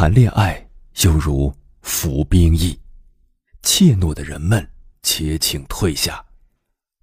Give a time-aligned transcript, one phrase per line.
[0.00, 0.64] 谈恋爱
[1.02, 2.78] 犹如服兵役，
[3.64, 4.64] 怯懦的人们
[5.02, 6.24] 且请退下。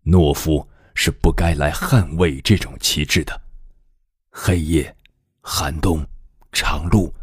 [0.05, 3.41] 懦夫是不该来捍卫这种旗帜的。
[4.31, 4.95] 黑夜、
[5.41, 6.07] 寒冬、
[6.53, 7.13] 长路、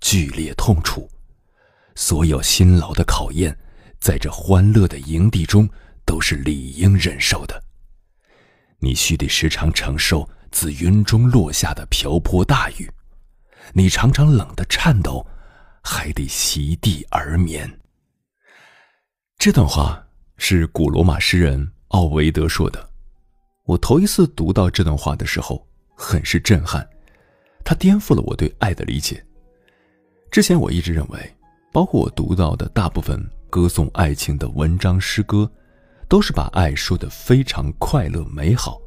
[0.00, 1.08] 剧烈痛楚，
[1.94, 3.56] 所有辛劳的考验，
[4.00, 5.70] 在这欢乐的营地中
[6.04, 7.62] 都是理应忍受的。
[8.80, 12.90] 你须得时常承受自云中落下的瓢泼大雨。
[13.72, 15.24] 你常常冷得颤抖，
[15.82, 17.70] 还得席地而眠。
[19.38, 20.04] 这段话
[20.36, 22.90] 是古罗马诗人奥维德说的。
[23.64, 26.86] 我头一次读到这段话的时候，很是震撼，
[27.64, 29.24] 它颠覆了我对爱的理解。
[30.30, 31.36] 之前我一直认为，
[31.72, 35.50] 包括我读到的大部分歌颂爱情的文章诗歌，
[36.08, 38.80] 都是把爱说得非常快乐美好，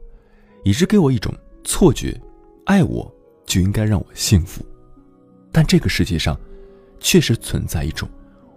[0.65, 1.33] 以致给我一种
[1.63, 2.19] 错觉：
[2.65, 3.09] 爱我
[3.45, 4.65] 就应该让我幸福。
[5.53, 6.35] 但这个世界上，
[6.99, 8.09] 确实存在一种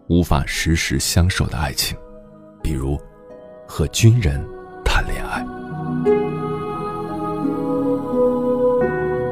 [0.08, 1.94] 无法时时相守的爱情，
[2.62, 2.98] 比如
[3.68, 4.42] 和军人
[4.82, 5.44] 谈恋爱。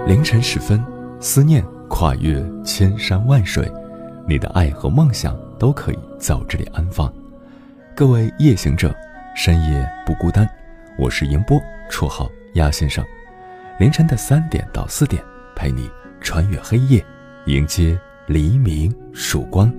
[0.07, 0.85] 凌晨时分，
[1.19, 3.73] 思念跨越千山万水，
[4.29, 7.11] 你的爱和梦想都可以在我这里安放。
[7.97, 8.95] 各位夜行者，
[9.35, 10.47] 深夜不孤单，
[10.99, 11.59] 我是迎波，
[11.91, 13.03] 绰号鸭先生。
[13.81, 15.25] 凌晨的三点到四点，
[15.57, 17.03] 陪你穿越黑夜。
[17.47, 19.71] 迎接黎明曙光。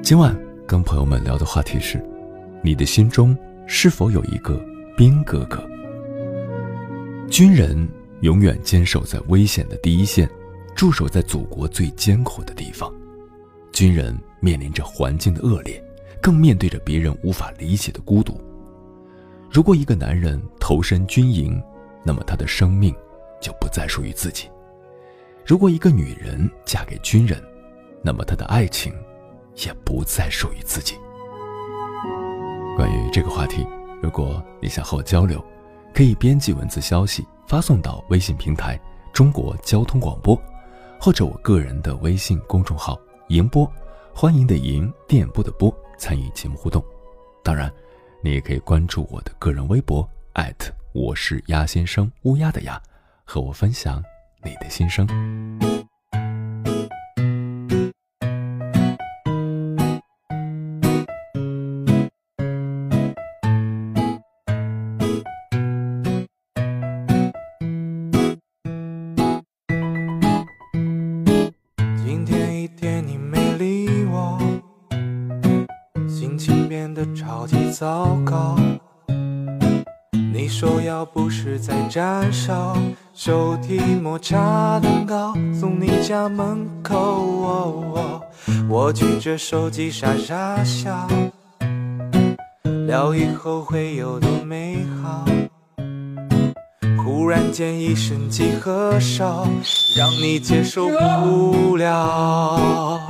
[0.00, 0.32] 今晚
[0.64, 2.00] 跟朋友们聊的话题是：
[2.62, 3.36] 你的心中
[3.66, 4.64] 是否有一个
[4.96, 5.60] 兵哥哥？
[7.28, 7.76] 军人
[8.20, 10.30] 永远坚守在危险的第一线，
[10.76, 12.88] 驻守在祖国最艰苦的地方。
[13.72, 15.82] 军人面临着环境的恶劣，
[16.22, 18.40] 更面对着别人无法理解的孤独。
[19.50, 21.60] 如果一个男人投身军营，
[22.04, 22.94] 那么他的生命
[23.40, 24.48] 就不再属于自己。
[25.46, 27.40] 如果一个女人嫁给军人，
[28.02, 28.92] 那么她的爱情
[29.64, 30.96] 也不再属于自己。
[32.76, 33.64] 关于这个话题，
[34.02, 35.42] 如果你想和我交流，
[35.94, 38.76] 可以编辑文字消息发送到微信平台
[39.14, 40.36] “中国交通广播”，
[41.00, 42.98] 或者我个人的微信公众号
[43.30, 43.70] “迎播”，
[44.12, 46.84] 欢迎的迎，电波的波，参与节目互动。
[47.44, 47.72] 当然，
[48.20, 50.06] 你也可以关注我的个人微博
[50.92, 52.82] 我是鸭先生乌鸦的鸭，
[53.24, 54.02] 和我分享。
[54.46, 55.04] 你的心声。
[72.04, 74.38] 今天一天你没理我，
[76.08, 78.56] 心情变得超级糟糕。
[80.32, 82.76] 你说要不是在站哨，
[83.26, 87.82] 手提抹茶蛋糕送你家门口，
[88.68, 91.08] 我举着手机傻傻笑，
[92.86, 95.24] 聊以后会有多美好。
[97.04, 99.48] 忽然间一声鸡和哨，
[99.98, 103.00] 让你接受不了。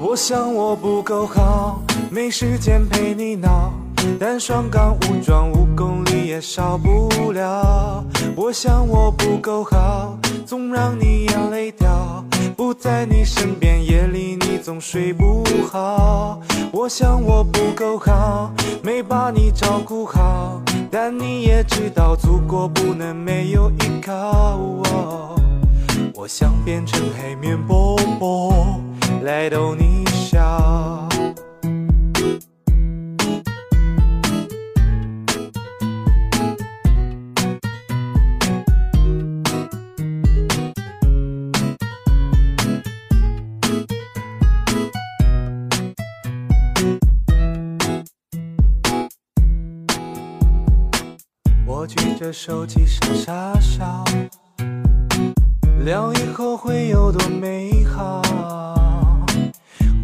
[0.00, 3.72] 我想我不够好，没时间陪你闹。
[4.18, 8.04] 单双杠武装五公也少不了。
[8.34, 12.24] 我想我不够好，总让你眼泪掉。
[12.56, 16.40] 不在你身边，夜里你总睡不好。
[16.72, 18.50] 我想我不够好，
[18.82, 20.60] 没把你照顾好。
[20.90, 24.58] 但你也知道，祖国不能没有依靠。
[26.14, 28.80] 我想变成黑面包包，
[29.22, 31.06] 来逗你笑。
[51.86, 54.04] 举着手机傻傻笑，
[55.84, 58.20] 聊以后会有多美好。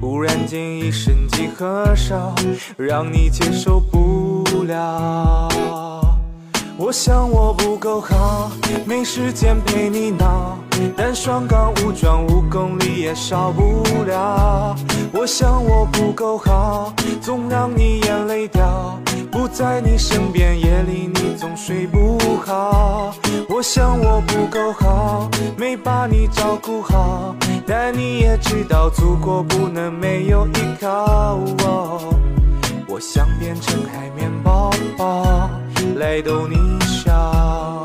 [0.01, 2.33] 忽然间一声鸡和少，
[2.77, 6.02] 让你接受不了。
[6.85, 8.51] 我想我不够好，
[8.85, 10.59] 没时间陪你闹，
[10.97, 14.75] 但双杠武装五公里也少不了。
[15.13, 18.99] 我想我不够好，总让你眼泪掉，
[19.31, 23.15] 不在你身边夜里你总睡不好。
[23.49, 27.33] 我想我不够好，没把你照顾好，
[27.65, 31.39] 但你也知道祖国不能没有依靠。
[32.89, 35.49] 我想变成海绵宝宝。
[35.97, 37.83] 来逗你笑，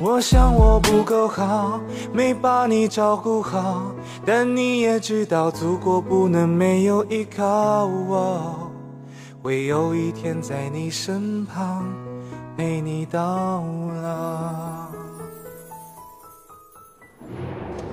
[0.00, 1.80] 我想我不够好，
[2.12, 3.94] 没把你照顾好，
[4.24, 8.70] 但你也知道祖国不能没有依靠，我
[9.42, 11.86] 会有一天在你身旁
[12.56, 13.62] 陪你到
[14.02, 14.88] 老。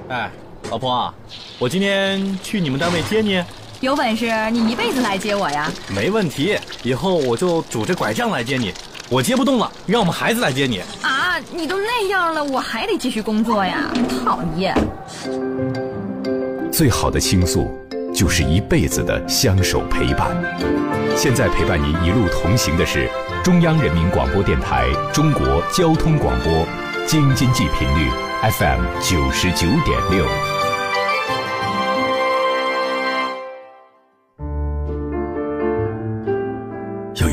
[0.09, 0.31] 哎，
[0.69, 1.13] 老婆，
[1.59, 3.43] 我今天去你们单位接你。
[3.85, 5.71] 有本事你一辈子来接我呀！
[5.89, 8.73] 没问题，以后我就拄着拐杖来接你。
[9.09, 10.81] 我接不动了，让我们孩子来接你。
[11.03, 13.93] 啊，你都那样了，我还得继续工作呀！
[14.25, 14.75] 讨厌。
[16.73, 17.69] 最好的倾诉，
[18.11, 20.35] 就是一辈子的相守陪伴。
[21.15, 23.07] 现在陪伴您一路同行的是
[23.43, 26.65] 中央人民广播电台中国交通广播，
[27.05, 28.09] 京津冀频率
[28.49, 30.25] FM 九十九点六。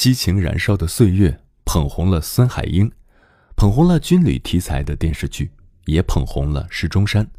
[0.00, 2.90] 激情燃烧的岁月捧红了孙海英，
[3.54, 5.50] 捧红了军旅题材的电视剧，
[5.84, 7.30] 也捧红了石钟山。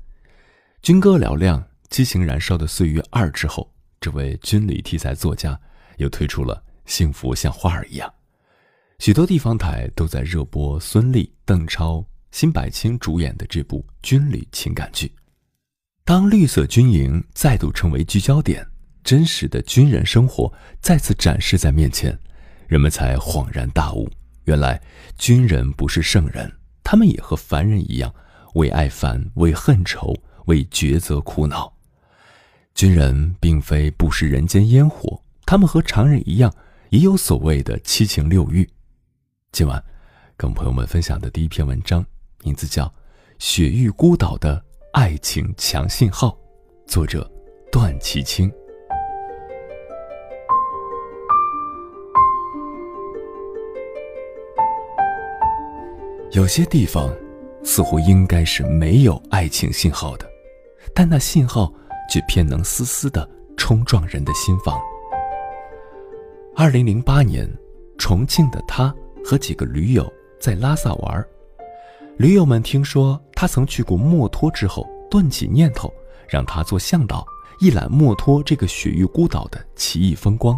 [0.84, 1.60] 军歌嘹亮，
[1.90, 5.60] 《激情燃烧的岁月二》之后，这位军旅题材作家
[5.98, 6.56] 又推出了
[6.86, 8.08] 《幸福像花儿一样》，
[9.04, 15.12] 许多地方台都在热播孙俪、邓超、辛柏青主演的这部军旅情感剧。
[16.06, 18.64] 当绿色军营再度成为聚焦点，
[19.04, 22.16] 真实的军人生活再次展示在面前。
[22.72, 24.10] 人们才恍然大悟，
[24.46, 24.82] 原来
[25.18, 26.50] 军人不是圣人，
[26.86, 28.16] 他们也和凡人一样，
[28.54, 30.16] 为爱烦，为恨愁，
[30.46, 31.74] 为抉择苦恼。
[32.74, 36.50] 军人并非不食人间烟火，他们和常人一样，
[36.92, 38.66] 也有所谓的七情六欲。
[39.52, 39.84] 今晚
[40.38, 42.06] 跟朋友们分享的第一篇文章，
[42.42, 42.86] 名字叫
[43.38, 44.64] 《雪域孤岛的
[44.94, 46.30] 爱情强信号》，
[46.90, 47.30] 作者
[47.70, 48.50] 段其清。
[56.34, 57.14] 有些地方
[57.62, 60.26] 似乎应该是没有爱情信号的，
[60.96, 61.72] 但那信号
[62.10, 64.80] 却偏能丝丝的冲撞人的心房。
[66.56, 67.46] 二零零八年，
[67.98, 68.96] 重庆的他
[69.26, 70.10] 和几个驴友
[70.40, 71.26] 在拉萨玩，
[72.16, 75.94] 驴友们听说他曾去过墨脱之后，顿起念头，
[76.30, 77.26] 让他做向导，
[77.60, 80.58] 一览墨脱这个雪域孤岛的奇异风光。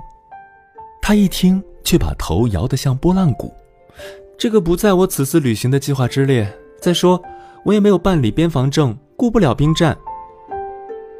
[1.01, 3.51] 他一听，却把头摇得像拨浪鼓。
[4.37, 6.51] 这个不在我此次旅行的计划之列。
[6.81, 7.21] 再说，
[7.63, 9.97] 我也没有办理边防证，顾不了兵站。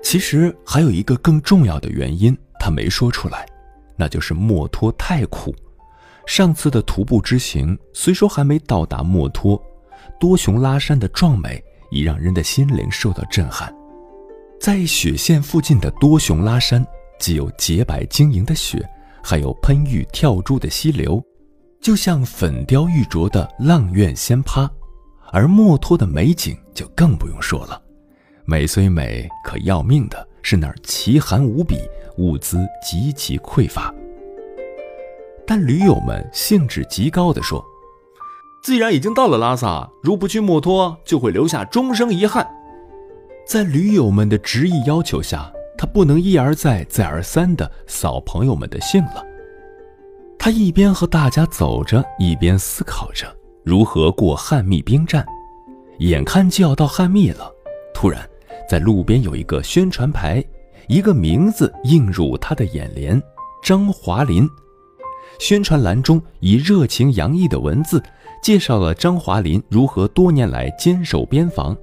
[0.03, 3.45] 其实还有一个更重要的原因，他没说出来，
[3.95, 5.55] 那就是墨脱太苦。
[6.25, 9.61] 上次的徒步之行，虽说还没到达墨脱，
[10.19, 13.73] 多雄拉山的壮美已让人的心灵受到震撼。
[14.59, 16.85] 在雪线附近的多雄拉山，
[17.19, 18.85] 既有洁白晶莹的雪，
[19.23, 21.23] 还有喷玉跳珠的溪流。
[21.83, 24.69] 就像粉雕玉琢的阆苑仙葩，
[25.33, 27.79] 而墨脱的美景就更不用说了。
[28.45, 31.75] 美虽美，可要命的是那儿奇寒无比，
[32.17, 33.93] 物资极其匮乏。
[35.45, 37.61] 但驴友们兴致极高地说
[38.63, 42.49] ：“既然已经到了拉萨，如不去墨脱，就会留下终生遗憾。”
[43.45, 49.21] 在驴友们的执意要求下，他不能一而再、再而三地扫朋友们的兴了。
[50.43, 53.33] 他一边和大家走着，一边思考着
[53.63, 55.25] 如何过汉密兵站。
[55.99, 57.49] 眼看就要到汉密了，
[57.93, 58.29] 突然，
[58.69, 60.43] 在路边有一个宣传牌，
[60.89, 63.23] 一个名字映入他的眼帘：
[63.63, 64.45] 张华林。
[65.39, 68.03] 宣传栏中以热情洋溢的文字
[68.43, 71.73] 介绍了张华林如何多年来坚守边防，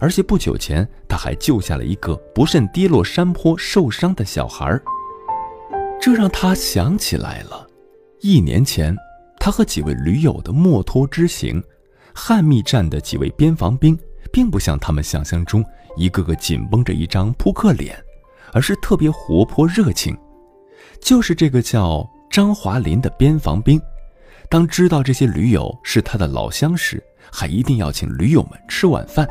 [0.00, 4.82] 而且不久前他还救下了一个不慎跌落山坡受伤的小孩儿。
[6.00, 7.66] 这让他想起来了，
[8.20, 8.96] 一年前
[9.38, 11.62] 他和几位驴友的墨脱之行，
[12.14, 13.98] 汉密站的几位边防兵
[14.32, 15.64] 并不像他们想象中
[15.96, 17.96] 一个个紧绷着一张扑克脸，
[18.52, 20.16] 而是特别活泼热情。
[21.00, 23.80] 就是这个叫张华林的边防兵，
[24.48, 29.28] 当知道这些驴友是他的老乡时，还一定要请驴友们吃晚饭。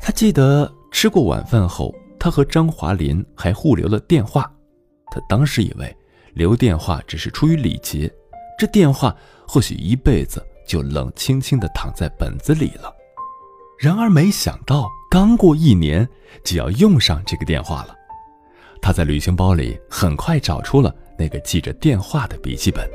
[0.00, 4.52] 他记得吃过晚饭后，他和张华林还互留了电话。
[5.10, 5.96] 他当时以为
[6.34, 8.12] 留电话只是出于礼节，
[8.58, 12.92] 这电话或许一辈子就冷清清地躺在本子里了。
[13.78, 16.08] 然而没想到，刚过一年
[16.44, 17.96] 就要用上这个电话了。
[18.82, 22.88] 他在旅行包里很快找出了那个记着电话的笔记本。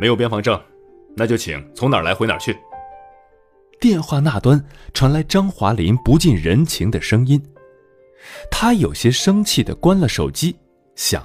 [0.00, 0.60] 没有边防证，
[1.16, 2.56] 那就请从哪儿来回哪儿去。
[3.80, 4.62] 电话那端
[4.94, 7.42] 传来张华林不近人情的声音，
[8.50, 10.56] 他有些生气的关了手机，
[10.96, 11.24] 想：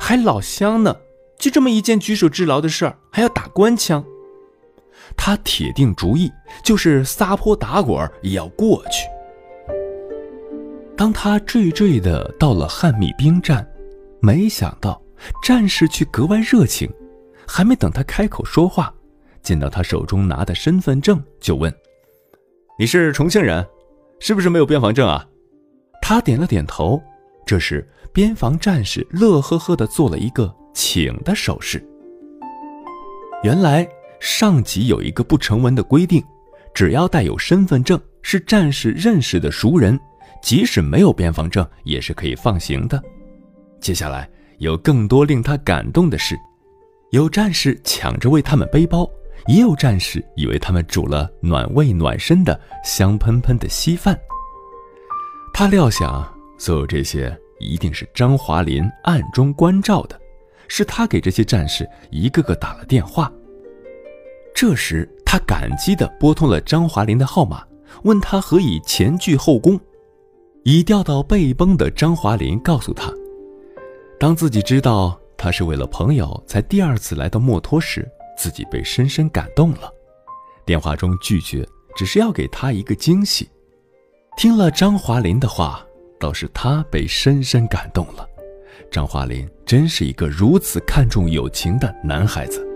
[0.00, 0.96] 还老乡呢，
[1.38, 4.04] 就这么一件举手之劳的事儿，还要打官腔。
[5.16, 6.32] 他铁定主意，
[6.64, 9.06] 就是撒泼打滚也要过去。
[10.96, 13.66] 当他惴惴的到了汉密兵站，
[14.20, 15.00] 没想到
[15.42, 16.90] 战士却格外热情，
[17.46, 18.92] 还没等他开口说话，
[19.42, 21.72] 见到他手中拿的身份证，就问
[22.78, 23.64] ：“你是重庆人，
[24.18, 25.24] 是不是没有边防证啊？”
[26.02, 27.00] 他点了点头。
[27.46, 31.82] 这时，边防战士乐呵呵的做了一个请的手势。
[33.42, 33.88] 原来
[34.20, 36.22] 上级有一个不成文的规定，
[36.74, 39.98] 只要带有身份证，是战士认识的熟人。
[40.40, 43.02] 即使没有边防证，也是可以放行的。
[43.80, 46.36] 接下来有更多令他感动的事：
[47.10, 49.08] 有战士抢着为他们背包，
[49.48, 54.16] 也有战士以为他们煮了暖胃暖身的香喷喷的稀饭。
[55.52, 56.24] 他料想，
[56.56, 60.18] 所有这些一定是张华林暗中关照的，
[60.68, 63.32] 是他给这些战士一个个打了电话。
[64.54, 67.64] 这时，他感激地拨通了张华林的号码，
[68.02, 69.78] 问他何以前倨后宫。
[70.64, 73.10] 已调到背崩的张华林告诉他，
[74.18, 79.90] 当自己知道他是为了朋友才第二次来到墨脱时，自己被深深感动了。
[80.66, 83.48] 电话中拒绝，只是要给他一个惊喜。
[84.36, 85.86] 听了张华林的话，
[86.18, 88.28] 倒是他被深深感动了。
[88.90, 92.66] 张华林真是一个如此看重友情的男孩子。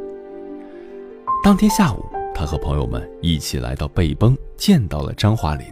[1.43, 5.67] 当天下午，他和朋友们一起来到背崩，见到了张华林。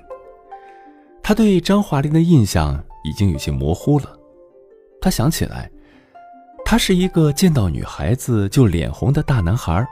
[1.22, 4.18] 他对张华林的印象已经有些模糊了，
[5.00, 5.70] 他想起来，
[6.64, 9.86] 他是一个见到女孩子就脸红的大男孩。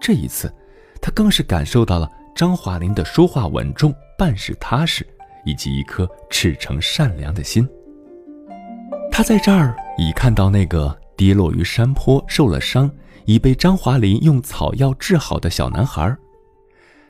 [0.00, 0.52] 这一次，
[1.00, 5.06] 他更是感受到了张华林的说话稳重、办事踏实，
[5.46, 7.66] 以及一颗赤诚善良的心。
[9.10, 12.90] 他在这儿已看到那个跌落于山坡、受了伤、
[13.24, 16.14] 已被张华林用草药治好的小男孩，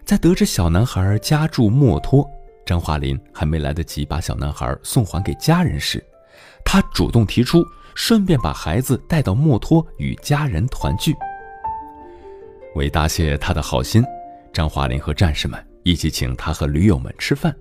[0.05, 2.25] 在得知小男孩家住墨脱。
[2.65, 6.05] 张华林还没来得及把小男孩送还给家人时，
[6.65, 7.65] 他主动提出，
[7.95, 11.15] 顺便把孩子带到墨脱与家人团聚。
[12.75, 14.05] 为答谢他的好心，
[14.53, 17.55] 张华林和战士们一起请他和驴友们吃饭。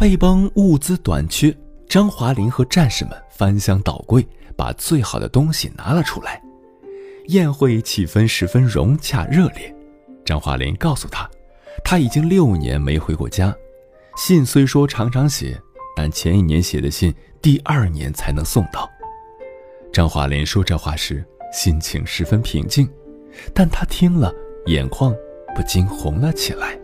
[0.00, 1.54] 被崩物资短缺，
[1.86, 4.26] 张华林和战士们翻箱倒柜，
[4.56, 6.42] 把最好的东西拿了出来。
[7.26, 9.76] 宴会气氛十分融洽热烈。
[10.24, 11.28] 张华林告诉他，
[11.84, 13.54] 他已经六年没回过家。
[14.16, 15.60] 信虽说常常写，
[15.94, 18.88] 但前一年写的信，第二年才能送到。
[19.92, 22.88] 张华林说这话时，心情十分平静，
[23.52, 24.32] 但他听了，
[24.64, 25.14] 眼眶
[25.54, 26.74] 不禁红了起来。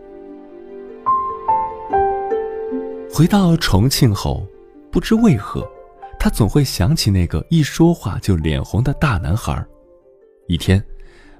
[3.17, 4.45] 回到重庆后，
[4.91, 5.67] 不知为何，
[6.19, 9.65] 他总会想起那个一说话就脸红的大男孩。
[10.47, 10.79] 一天，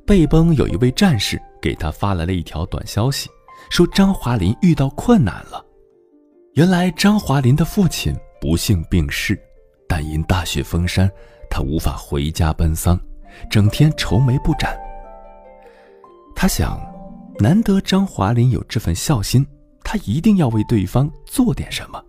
[0.03, 3.29] 背崩有一位战士给他发来了一条短消息，
[3.69, 5.63] 说张华林遇到困难了。
[6.53, 9.39] 原来张华林的父亲不幸病逝，
[9.87, 11.07] 但因大雪封山，
[11.47, 12.99] 他无法回家奔丧，
[13.51, 14.75] 整天愁眉不展。
[16.35, 16.81] 他想，
[17.37, 19.45] 难得张华林有这份孝心，
[19.89, 22.03] 他一定要为对方做点什么。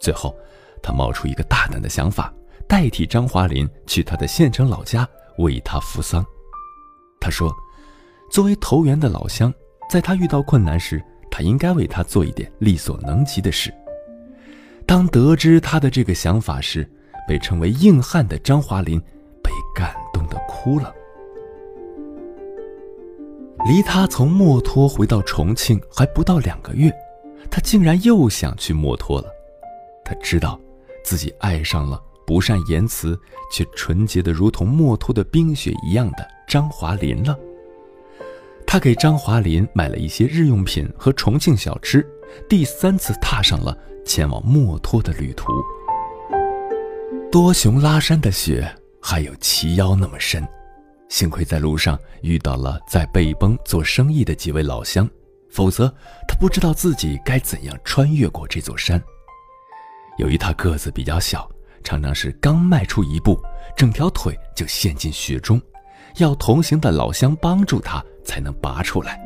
[0.00, 0.36] 最后，
[0.82, 2.34] 他冒出一个大胆的想法，
[2.66, 6.26] 代替张华林去他的县城老家为他扶丧。
[7.20, 7.54] 他说
[8.32, 9.54] ：“作为投缘的老乡，
[9.88, 11.00] 在他遇到困难时。”
[11.30, 13.72] 他应该为他做一点力所能及的事。
[14.84, 16.90] 当得知他的这个想法时，
[17.28, 18.98] 被称为硬汉的张华林
[19.40, 20.92] 被感动的哭了。
[23.66, 26.92] 离他从墨脱回到重庆还不到两个月，
[27.50, 29.28] 他竟然又想去墨脱了。
[30.04, 30.58] 他知道，
[31.04, 33.18] 自己爱上了不善言辞
[33.52, 37.36] 却纯洁的如同墨脱的冰雪一样的张华林了。
[38.66, 42.06] 他给张华林买了一些日用品和重庆小吃，
[42.48, 45.52] 第三次踏上了前往墨脱的旅途。
[47.30, 48.66] 多雄拉山的雪
[49.00, 50.46] 还有齐腰那么深。
[51.08, 55.08] 幸亏在路上遇到了在贝崩做生意的几位老乡，
[55.50, 55.92] 否则
[56.28, 59.02] 他不知道自己该怎样穿越过这座山。
[60.18, 61.48] 由于他个子比较小，
[61.82, 63.40] 常常是刚迈出一步，
[63.76, 65.60] 整条腿就陷进雪中，
[66.16, 69.18] 要同行的老乡帮助他才能拔出来。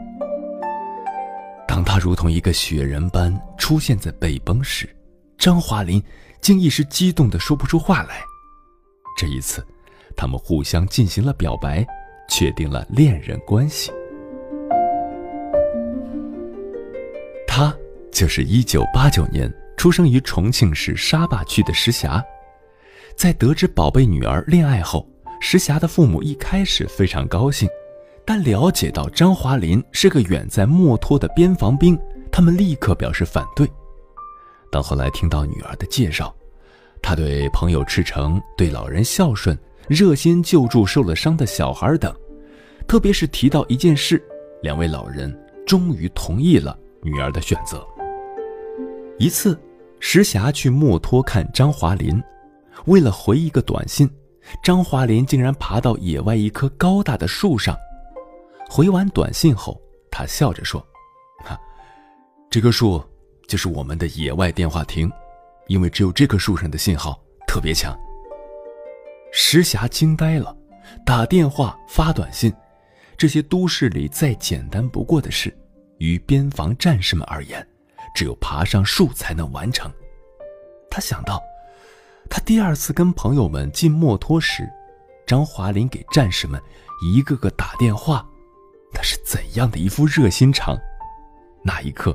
[1.67, 4.89] 当他如同一个雪人般出现在贝崩时，
[5.37, 6.01] 张华林
[6.41, 8.23] 竟一时激动的说不出话来。
[9.19, 9.67] 这一次。
[10.17, 11.87] 他们互相进行了表白，
[12.29, 13.91] 确定了恋人关系。
[17.47, 17.75] 他
[18.11, 22.25] 就是一九八九年出生于重庆市沙坝区的石霞。
[23.15, 25.07] 在得知宝贝女儿恋爱后，
[25.39, 27.69] 石霞的父母一开始非常高兴，
[28.25, 31.99] 但了解到张华林是个远在墨脱的边防兵，
[32.31, 33.71] 他们立刻表示反对。
[34.71, 36.35] 当后来听到女儿的介绍，
[37.03, 39.59] 他对朋友赤诚，对老人孝顺。
[39.93, 42.11] 热心救助受了伤的小孩等，
[42.89, 44.23] 特别是提到一件事，
[44.63, 47.87] 两位老人终于同意了女儿的选择。
[49.19, 49.61] 一次，
[50.01, 52.21] 石霞去墨脱看张华林，
[52.87, 54.09] 为了回一个短信，
[54.65, 57.77] 张华林竟然爬到野外一棵高大的树上。
[58.71, 59.79] 回完短信后，
[60.11, 60.81] 他笑着说
[61.45, 61.61] ：“哈，
[62.49, 63.05] 这棵树
[63.47, 65.13] 就是我们的野外电话亭，
[65.67, 67.95] 因为只有这棵树上的信号特别强。”
[69.35, 70.55] 石霞惊呆了，
[71.07, 72.53] 打电话、发短信，
[73.17, 75.57] 这些都市里再简单不过的事，
[75.97, 77.67] 于边防战士们而言，
[78.15, 79.91] 只有爬上树才能完成。
[80.91, 81.43] 他想到，
[82.29, 84.69] 他第二次跟朋友们进墨脱时，
[85.27, 86.61] 张华林给战士们
[87.03, 88.27] 一个个打电话，
[88.93, 90.79] 那是怎样的一副热心肠。
[91.65, 92.15] 那一刻，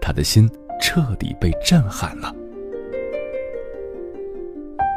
[0.00, 0.48] 他的心
[0.80, 2.32] 彻底被震撼了。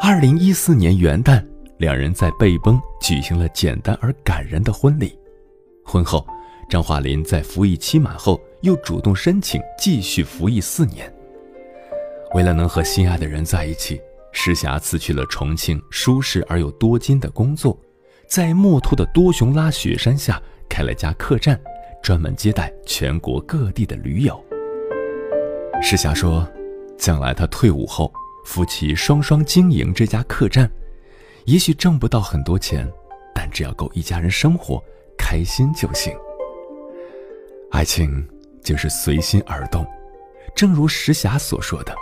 [0.04, 1.43] 二零一四年元旦。
[1.77, 5.17] 两人在贝崩举行了简单而感人的婚礼。
[5.83, 6.25] 婚后，
[6.69, 11.11] 张华林在服役期满后又主动申请继续服役四年。
[12.33, 17.77] 为了能和心爱的人在一起，石霞辞去了重庆舒适而又多金的工作，
[18.27, 21.59] 在墨脱的多雄拉雪山下开了家客栈，
[22.01, 24.43] 专门接待全国各地的驴友。
[25.81, 26.47] 石霞说
[26.97, 28.11] ：“将来他退伍后，
[28.45, 30.69] 夫妻双双经营这家客栈。”
[31.45, 32.91] 也许挣不到很多钱，
[33.34, 34.84] 但只要够一家人生活
[35.15, 36.12] 开心就行。
[37.69, 38.27] 爱情
[38.63, 39.86] 就是随心而动，
[40.55, 41.95] 正如石霞所说的：“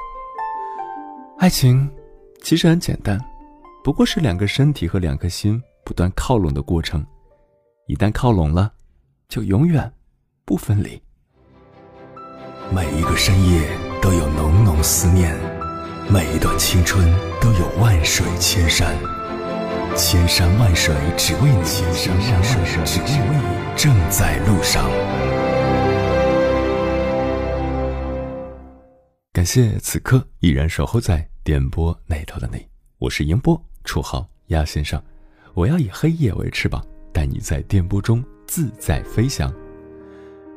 [1.39, 1.89] 爱情
[2.41, 3.19] 其实很简单，
[3.83, 7.05] 不过是两个身体和两颗心不断靠拢的过程。
[7.87, 8.71] 一旦靠拢了，
[9.27, 9.91] 就永远
[10.45, 11.01] 不分离。
[12.73, 15.35] 每一个深夜都有浓浓思念，
[16.09, 18.95] 每一段青春都有万水千山。”
[19.95, 24.89] 千山万水只为你，千山万水只为你，正在路上。
[29.31, 32.65] 感谢此刻依然守候在电波那头的你，
[32.97, 34.99] 我是迎波，绰号鸭先生。
[35.53, 39.53] 我要以黑夜为翅膀，带你在电波中自在飞翔。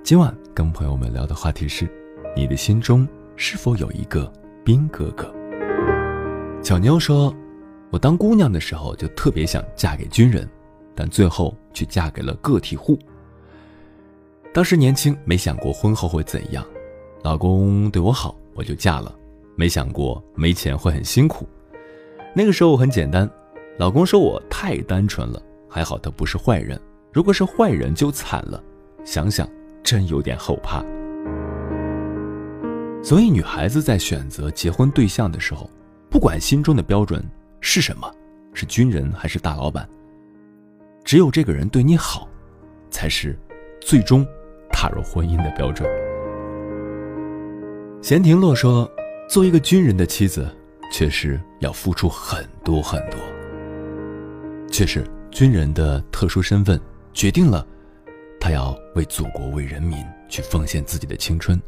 [0.03, 1.87] 今晚跟朋友们聊的话题是：
[2.35, 4.33] 你的心中是否有一个
[4.65, 5.31] 兵哥哥？
[6.63, 7.35] 小妞说。
[7.91, 10.49] 我当姑娘的时候就特别想嫁给军人，
[10.95, 12.99] 但最后却嫁给了个体户。
[14.53, 16.67] 当时年轻，没想过婚后会怎样，
[17.23, 19.15] 老公对我好，我就嫁了，
[19.55, 21.49] 没想过没钱会很辛苦。
[22.35, 23.31] 那个时候很简单，
[23.79, 26.81] 老公说我太单纯了，还好他不是坏人，
[27.13, 28.63] 如果是坏人就惨了，
[29.05, 29.49] 想想
[29.83, 30.85] 真有点后怕。
[33.03, 35.71] 所以女孩子在选择结婚对象的时候，
[36.11, 37.25] 不管心中的标准。
[37.61, 38.11] 是什么？
[38.53, 39.87] 是军人还是大老板？
[41.05, 42.29] 只有这个人对你好，
[42.91, 43.39] 才是
[43.81, 44.27] 最终
[44.73, 45.89] 踏入婚姻的标准。
[48.03, 48.91] 闲庭落说
[49.29, 50.49] ：“做一个军人的妻子，
[50.93, 53.19] 确实要付出很多很多。
[54.71, 56.81] 确实，军人的特殊身份
[57.13, 57.67] 决定了
[58.41, 61.61] 他要为祖国、为人民去奉献自己的青春。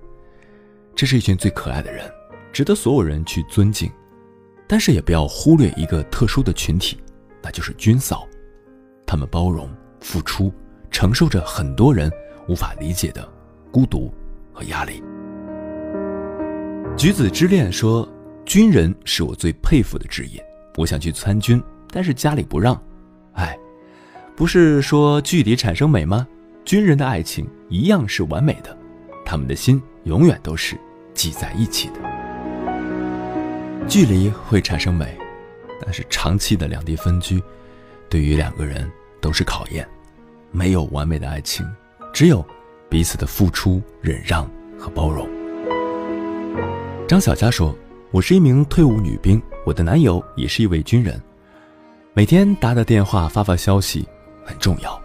[0.96, 2.10] 这是一群最可爱的人，
[2.52, 3.90] 值得所有人去尊敬。”
[4.68, 6.98] 但是也不要忽略一个特殊的群体，
[7.42, 8.28] 那就是军嫂。
[9.06, 9.68] 他们包容、
[10.00, 10.52] 付出，
[10.90, 12.12] 承受着很多人
[12.46, 13.26] 无法理解的
[13.72, 14.12] 孤独
[14.52, 15.02] 和压力。
[16.96, 18.06] 橘子之恋说
[18.44, 20.44] ：“军人是我最佩服的职业，
[20.76, 22.78] 我想去参军，但是家里不让。
[23.32, 23.58] 哎，
[24.36, 26.28] 不是说距离产生美吗？
[26.64, 28.76] 军人的爱情一样是完美的，
[29.24, 30.78] 他们的心永远都是
[31.14, 32.17] 系在一起的。
[33.88, 35.16] 距离会产生美，
[35.80, 37.42] 但是长期的两地分居，
[38.10, 39.88] 对于两个人都是考验。
[40.50, 41.66] 没有完美的爱情，
[42.12, 42.44] 只有
[42.90, 44.48] 彼此的付出、忍让
[44.78, 45.26] 和包容。”
[47.08, 47.74] 张小佳说
[48.12, 51.18] ：“我是一名退伍女兵，我的男友也是一位军人。
[52.12, 54.06] 每天打打电话、发发消息
[54.44, 55.00] 很重要，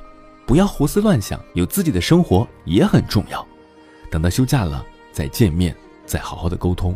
[0.45, 3.45] 不要胡思乱想，有自己的生活也很重要。
[4.11, 5.73] 等到休假了再见面，
[6.05, 6.93] 再好好的沟通。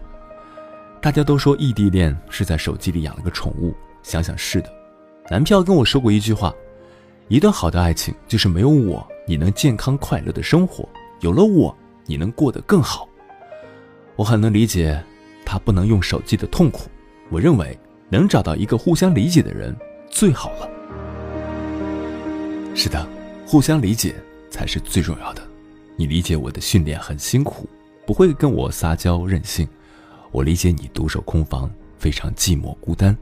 [1.01, 4.73] 大家都说异地恋是在手机里养了个宠物，想想是的。
[5.29, 6.53] 男票跟我说过一句话：
[7.27, 10.88] 一段好的爱情就是没有我，你能健康快乐的生活；
[11.21, 13.07] 有了我，你能过得更好。”
[14.17, 15.01] 我很能理解
[15.45, 16.89] 他不能用手机的痛苦。
[17.29, 17.77] 我认为
[18.10, 19.75] 能找到一个互相理解的人
[20.10, 20.69] 最好了。
[22.73, 23.07] 是的，
[23.45, 24.15] 互相理解
[24.49, 25.41] 才是最重要的。
[25.95, 27.69] 你理解我的训练很辛苦，
[28.05, 29.67] 不会跟我撒娇任性；
[30.38, 33.17] 我理解你独守空房，非常寂寞孤单，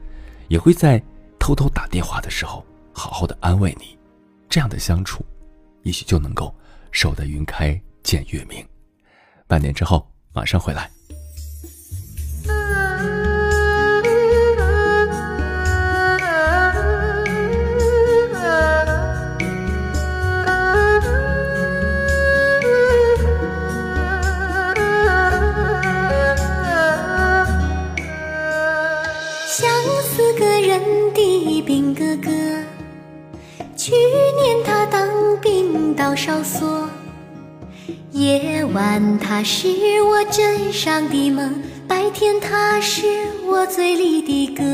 [0.48, 1.02] 也会在
[1.38, 3.96] 偷偷打电话的时候好好的安慰你。
[4.50, 5.24] 这样的相处，
[5.82, 6.54] 也许就能够
[6.92, 8.62] 守得云开见月明。
[9.46, 10.06] 半年之后。
[10.36, 10.95] 马上回来。
[33.86, 35.08] 去年他当
[35.40, 36.88] 兵到哨所。
[38.10, 39.68] 夜晚，他是
[40.02, 41.48] 我枕上的梦；
[41.86, 43.06] 白天，他是
[43.46, 44.64] 我嘴里的歌。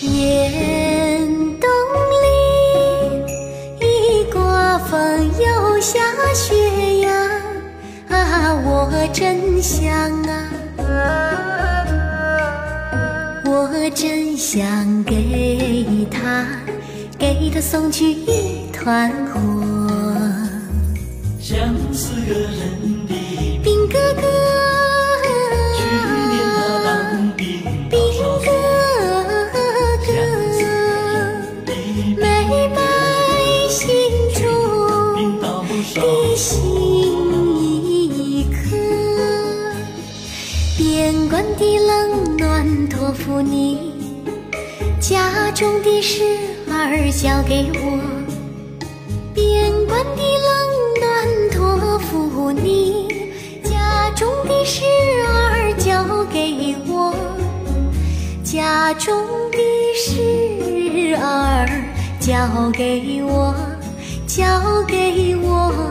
[0.00, 1.28] 严
[1.60, 1.68] 冬
[2.22, 6.00] 里，一刮风又下
[6.32, 7.12] 雪呀，
[8.08, 10.48] 啊，我真想啊，
[13.44, 16.46] 我真想给他，
[17.20, 19.38] 给他送去一团火。
[21.38, 23.14] 相思个人的
[23.62, 24.22] 兵哥哥，
[25.76, 25.84] 去
[26.30, 26.88] 年他当
[27.36, 27.44] 兵
[27.90, 28.48] 到哨所，
[32.16, 32.24] 美
[32.74, 32.78] 满
[33.68, 33.78] 心
[34.40, 34.40] 中
[35.94, 36.00] 的
[36.34, 36.48] 心
[38.16, 38.58] 一颗，
[40.78, 43.92] 边关的冷暖托付你，
[44.98, 46.24] 家中的事
[46.88, 47.98] 儿交给我，
[49.34, 50.80] 边关的冷。
[51.00, 53.08] 暖托付你
[53.64, 54.82] 家中的事
[55.26, 57.14] 儿交给我，
[58.44, 59.58] 家中的
[59.96, 61.68] 事儿
[62.20, 63.54] 交给我，
[64.26, 64.44] 交
[64.86, 65.89] 给我，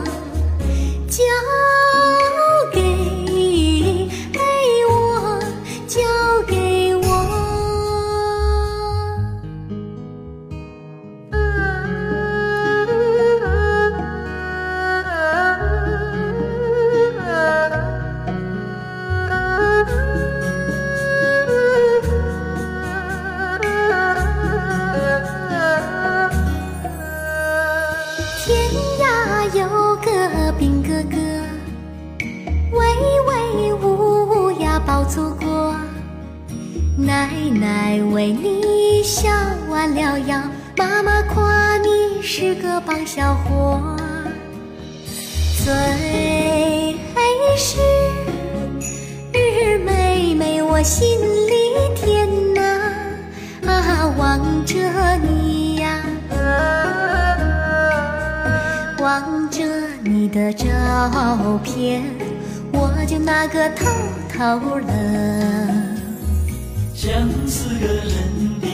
[42.60, 43.80] 个棒小伙。
[45.64, 45.74] 最
[47.56, 47.78] 是
[49.32, 51.52] 日妹妹我心里
[51.94, 52.60] 甜呐，
[53.66, 54.76] 啊望着
[55.18, 56.00] 你呀，
[58.98, 59.62] 望着
[60.02, 60.66] 你的照
[61.62, 62.02] 片，
[62.72, 63.86] 我就那个偷
[64.32, 64.86] 偷乐。
[66.94, 67.12] 相
[67.46, 68.66] 思个人的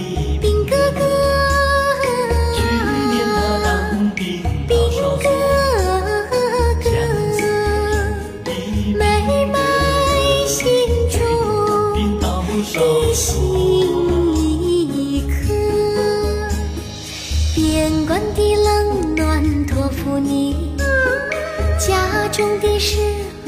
[22.79, 22.99] 事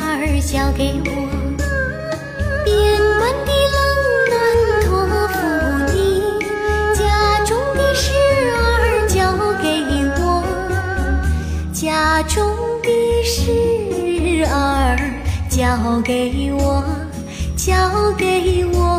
[0.01, 1.11] 儿交给我，
[2.65, 2.75] 边
[3.19, 3.79] 关的冷
[4.31, 4.33] 暖
[4.87, 4.89] 托
[5.29, 5.37] 付
[5.93, 5.97] 你，
[6.95, 6.99] 家
[7.45, 8.07] 中的事
[8.51, 9.17] 儿交
[9.61, 9.65] 给
[10.19, 10.21] 我，
[11.73, 12.37] 家中
[12.83, 12.89] 的
[13.23, 14.97] 事儿
[15.51, 16.83] 交给我，
[17.57, 18.98] 交给我。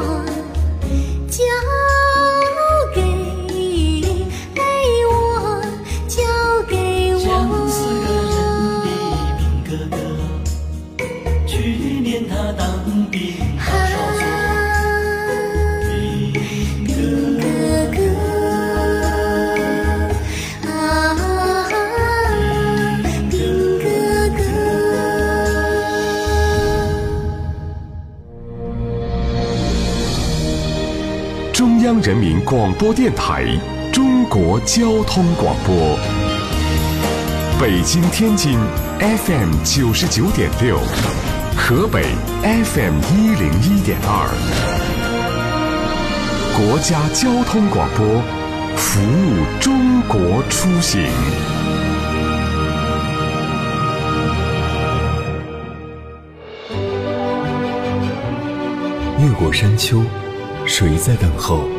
[32.49, 33.45] 广播电台
[33.93, 35.95] 中国交通广播，
[37.61, 38.57] 北京、天津
[38.99, 40.79] FM 九十九点六，
[41.55, 42.01] 河北
[42.41, 44.27] FM 一零一点二，
[46.57, 48.19] 国家交通广播，
[48.75, 51.03] 服务中国出行。
[59.19, 60.01] 越过山丘，
[60.65, 61.78] 谁在等候？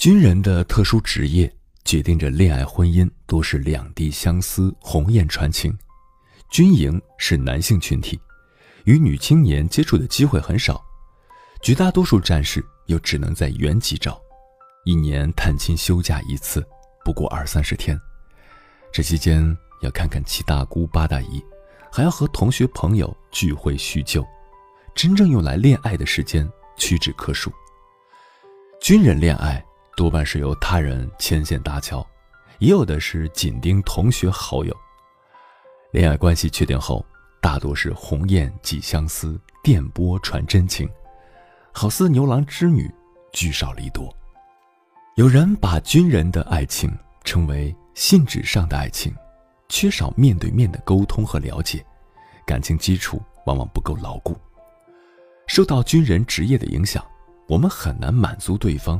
[0.00, 1.52] 军人的特殊职业
[1.84, 5.76] 决定着恋爱婚姻多是两地相思、鸿雁传情。
[6.48, 8.18] 军营是男性群体，
[8.84, 10.82] 与女青年接触的机会很少，
[11.60, 14.18] 绝大多数战士又只能在原籍找，
[14.86, 16.66] 一年探亲休假一次，
[17.04, 18.00] 不过二三十天。
[18.90, 21.44] 这期间要看看七大姑八大姨，
[21.92, 24.26] 还要和同学朋友聚会叙旧，
[24.94, 27.52] 真正用来恋爱的时间屈指可数。
[28.80, 29.62] 军人恋爱。
[30.00, 32.02] 多半是由他人牵线搭桥，
[32.58, 34.74] 也有的是紧盯同学好友。
[35.92, 37.04] 恋爱关系确定后，
[37.38, 40.88] 大多是鸿雁寄相思，电波传真情，
[41.70, 42.90] 好似牛郎织女，
[43.34, 44.10] 聚少离多。
[45.16, 46.90] 有人把军人的爱情
[47.22, 49.14] 称为信纸上的爱情，
[49.68, 51.84] 缺少面对面的沟通和了解，
[52.46, 54.34] 感情基础往往不够牢固。
[55.46, 57.04] 受到军人职业的影响，
[57.46, 58.98] 我们很难满足对方。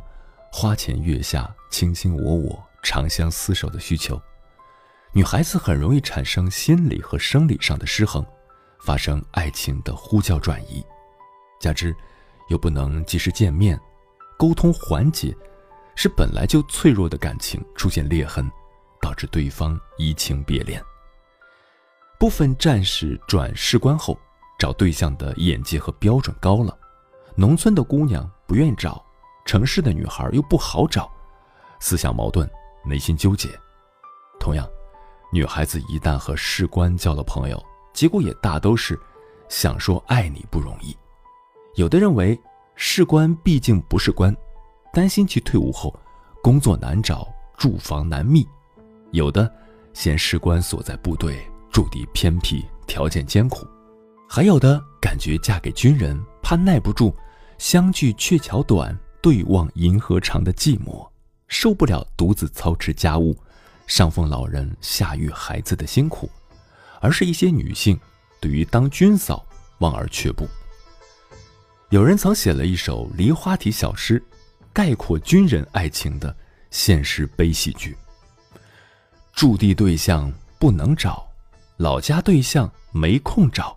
[0.53, 4.21] 花前月下，卿卿我我，长相厮守的需求，
[5.13, 8.27] 女孩子很容易产生心理和生理上的失衡，
[8.81, 10.85] 发生爱情的呼叫转移，
[11.61, 11.95] 加之
[12.49, 13.81] 又不能及时见面，
[14.37, 15.35] 沟通缓解，
[15.95, 18.51] 使本来就脆弱的感情出现裂痕，
[19.01, 20.83] 导致对方移情别恋。
[22.19, 24.19] 部分战士转士官后，
[24.59, 26.77] 找对象的眼界和标准高了，
[27.37, 29.03] 农村的姑娘不愿找。
[29.51, 31.11] 城市的女孩又不好找，
[31.81, 32.49] 思想矛盾，
[32.85, 33.49] 内心纠结。
[34.39, 34.65] 同样，
[35.33, 37.61] 女孩子一旦和士官交了朋友，
[37.93, 38.97] 结果也大都是
[39.49, 40.97] 想说爱你不容易。
[41.75, 42.41] 有的认为
[42.77, 44.33] 士官毕竟不是官，
[44.93, 45.93] 担心其退伍后
[46.41, 48.45] 工作难找，住房难觅；
[49.11, 49.53] 有的
[49.93, 53.67] 嫌士官所在部队驻地偏僻，条件艰苦；
[54.29, 57.13] 还有的感觉嫁给军人怕耐不住
[57.59, 58.97] 相距鹊桥短。
[59.23, 61.09] 对望银河长的寂寞，
[61.49, 63.37] 受不了独自操持家务、
[63.87, 66.31] 上奉老人、下育孩子的辛苦，
[67.01, 67.99] 而是一些女性
[68.41, 69.45] 对于当军嫂
[69.79, 70.49] 望而却步。
[71.91, 74.23] 有人曾写了一首梨花体小诗，
[74.73, 76.35] 概括军人爱情的
[76.71, 77.97] 现实悲喜剧：
[79.33, 81.29] 驻地对象不能找，
[81.79, 83.77] 老家对象没空找，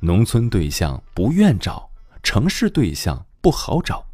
[0.00, 1.88] 农村对象不愿找，
[2.22, 4.04] 城市对象不好找。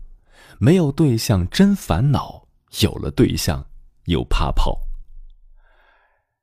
[0.60, 2.44] 没有对象真烦恼，
[2.80, 3.64] 有了对象
[4.06, 4.76] 又怕跑。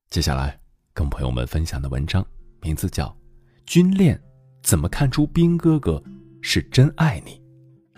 [0.10, 0.58] 接下来
[0.94, 2.26] 跟朋友们分享的文章
[2.62, 3.08] 名字叫
[3.66, 4.18] 《军恋
[4.64, 6.02] 怎么看出兵哥哥
[6.42, 7.42] 是真爱你》，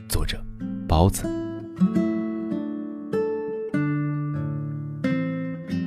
[0.10, 0.43] 作者
[0.88, 1.27] 包子。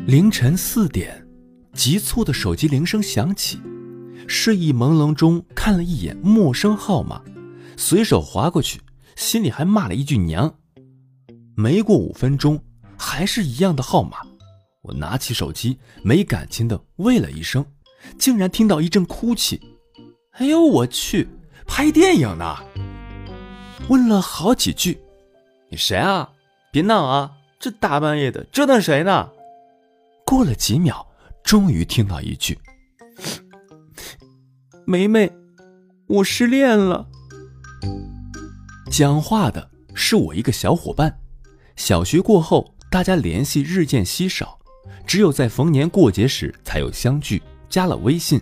[0.07, 1.27] 凌晨四点，
[1.73, 3.61] 急促的手机铃声响起，
[4.29, 7.21] 睡意朦胧中看了一眼陌生号码，
[7.77, 8.81] 随手划过去。
[9.21, 10.53] 心里还骂了一句娘。
[11.55, 12.59] 没过五分钟，
[12.97, 14.19] 还是一样的号码。
[14.81, 17.65] 我拿起手机，没感情的喂了一声，
[18.19, 19.61] 竟然听到一阵哭泣。
[20.33, 21.29] 哎呦我去，
[21.67, 22.57] 拍电影呢！
[23.91, 24.99] 问了好几句，
[25.69, 26.31] 你谁啊？
[26.73, 27.33] 别闹啊！
[27.59, 29.31] 这大半夜的折腾谁呢？
[30.25, 31.07] 过了几秒，
[31.45, 32.59] 终于听到一句
[34.87, 35.31] ：“梅梅，
[36.07, 37.07] 我失恋了。”
[38.91, 41.17] 讲话的是我一个小伙伴。
[41.77, 44.59] 小学过后，大家联系日渐稀少，
[45.07, 48.41] 只有在逢年过节时才有相聚，加了微信。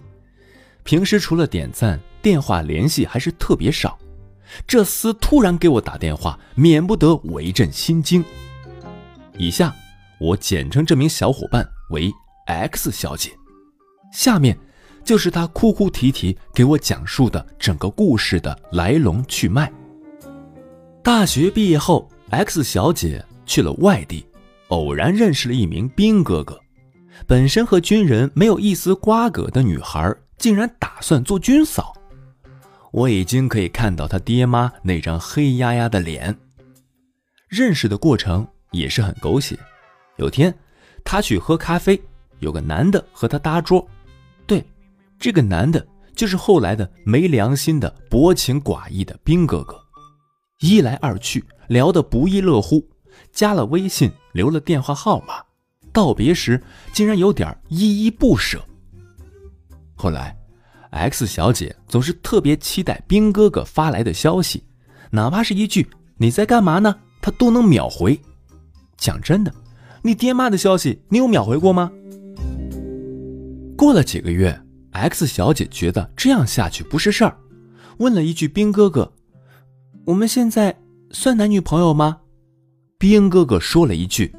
[0.85, 3.99] 平时除了点赞，电话联系还是特别少。
[4.67, 8.25] 这厮突然给我打电话，免不得我一阵心惊。
[9.37, 9.77] 以下
[10.19, 12.11] 我简称这名小伙伴为
[12.47, 13.31] X 小姐。
[14.15, 14.59] 下面
[15.05, 19.71] 就是她哭哭啼啼给我讲述的整个故事的来龙去脉。
[21.03, 24.27] 大学毕业后，X 小姐去了外地，
[24.69, 26.59] 偶然认识了一名兵哥哥。
[27.27, 31.95] 本身和军人没有一丝瓜葛的女孩，竟然打算做军嫂。
[32.93, 36.37] 我已经可以看到他爹妈那张黑压压的脸。
[37.49, 39.59] 认识的过程也是很狗血。
[40.17, 40.55] 有天，
[41.05, 42.01] 他去喝咖啡，
[42.41, 43.87] 有个男的和他搭桌。
[44.47, 44.65] 对，
[45.19, 45.85] 这个男的
[46.15, 49.83] 就是后来的没良心的薄情寡义的兵哥哥。
[50.61, 52.85] 一来二去，聊得不亦乐乎，
[53.33, 55.43] 加了微信，留了电话号码。
[55.93, 58.63] 道别时，竟然有点依依不舍。
[59.95, 60.35] 后来。
[60.91, 64.65] X 小姐总是特别期待兵哥哥发来的消息，
[65.11, 68.19] 哪怕是一句“你在干嘛呢”，她都能秒回。
[68.97, 69.53] 讲真的，
[70.01, 71.93] 你爹妈的消息你有秒回过吗？
[73.77, 74.59] 过了几个月
[74.93, 77.37] ，X 小姐觉得这样下去不是事儿，
[77.99, 79.13] 问了一句兵哥哥
[80.09, 80.75] ：“我们现在
[81.11, 82.21] 算男女朋友吗？”
[82.97, 84.35] 兵哥哥说了一句：“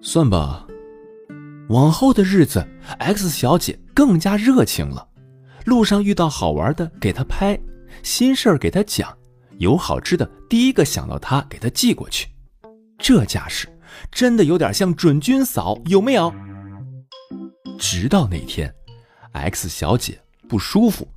[0.00, 0.64] 算吧。”
[1.70, 2.64] 往后的日子
[3.00, 5.08] ，X 小姐更加热情了。
[5.64, 7.58] 路上遇到好玩的，给她拍；
[8.04, 9.12] 心事儿给她讲，
[9.58, 12.28] 有好吃的，第一个想到她，给她寄过去。
[12.96, 13.68] 这架势
[14.12, 16.32] 真的有点像准军嫂，有没有？
[17.76, 18.72] 直到那天
[19.32, 21.08] ，X 小姐不舒服，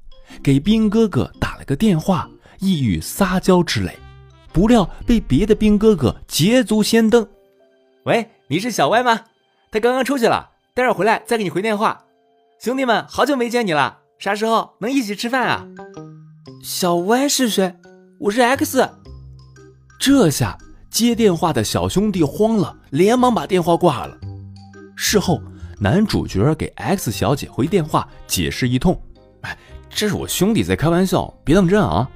[0.42, 2.28] 给兵哥哥打了个电话，
[2.60, 3.98] 意欲撒娇之类，
[4.52, 7.28] 不料被别的兵哥哥捷足先登。
[8.04, 9.22] 喂，你是小歪吗？
[9.72, 12.04] 他刚刚出去了，待会儿回来再给你回电话。
[12.60, 14.00] 兄弟们，好久没见你了。
[14.18, 15.68] 啥时候能一起吃饭啊？
[16.64, 17.76] 小歪是谁？
[18.20, 18.90] 我是 X。
[20.00, 20.58] 这下
[20.90, 24.18] 接电话的小兄弟慌了，连忙把电话挂了。
[24.96, 25.40] 事后，
[25.80, 29.00] 男主角给 X 小姐回电话解释一通
[29.42, 29.56] ：“哎，
[29.90, 32.10] 这是我兄弟在开玩笑，别当真啊。”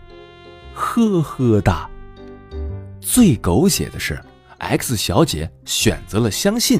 [0.74, 1.90] 呵呵哒。
[3.00, 4.20] 最狗血的是
[4.60, 6.80] ，X 小姐选择了相信。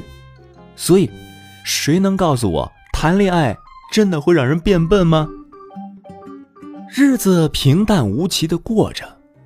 [0.76, 1.10] 所以，
[1.64, 3.56] 谁能告诉我谈恋爱？
[3.92, 5.28] 真的会让人变笨吗？
[6.94, 9.04] 日子平淡无奇的过着，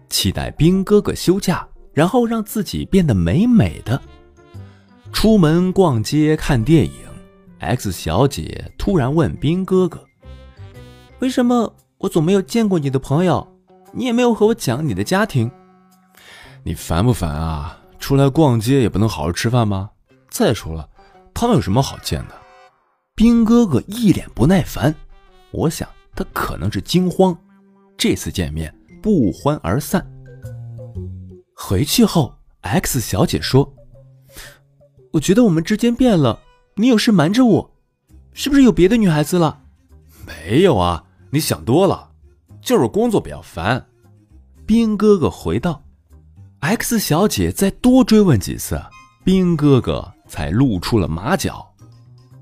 [0.09, 4.01] 期待兵哥哥休假，然后让自己变得美美的。
[5.13, 6.93] 出门逛街看电影
[7.59, 10.05] ，X 小姐突然问兵哥哥
[11.21, 13.56] ：“为什么我总没有见过你的朋友？
[13.93, 15.51] 你也没有和我讲你的家庭？
[16.63, 17.79] 你烦不烦啊？
[17.99, 19.91] 出来逛街也不能好好吃饭吗？
[20.31, 20.89] 再说了，
[21.33, 22.35] 他们有什么好见的？”
[23.17, 24.95] 兵哥哥一脸不耐烦，
[25.51, 27.37] 我想他可能是惊慌。
[27.97, 30.07] 这次见面不欢而散。
[31.55, 33.75] 回去后，X 小姐说
[35.15, 36.39] ：“我觉得我们之间变了，
[36.75, 37.71] 你有事瞒着我，
[38.35, 39.63] 是不是有别的女孩子了
[40.27, 42.11] ？”“没有啊，你想多了，
[42.67, 43.83] 就是工作比较烦。”
[44.67, 45.83] 兵哥哥回道。
[46.59, 48.79] X 小姐再多追问几次，
[49.25, 51.67] 兵哥哥才露出了马脚。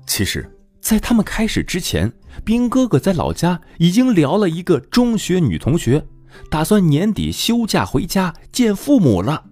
[0.05, 0.51] 其实。
[0.81, 2.13] 在他们开始之前，
[2.43, 6.05] 兵哥哥在老家已经聊了一个中学女同学，
[6.47, 9.45] 打算年底休假回家见父母了。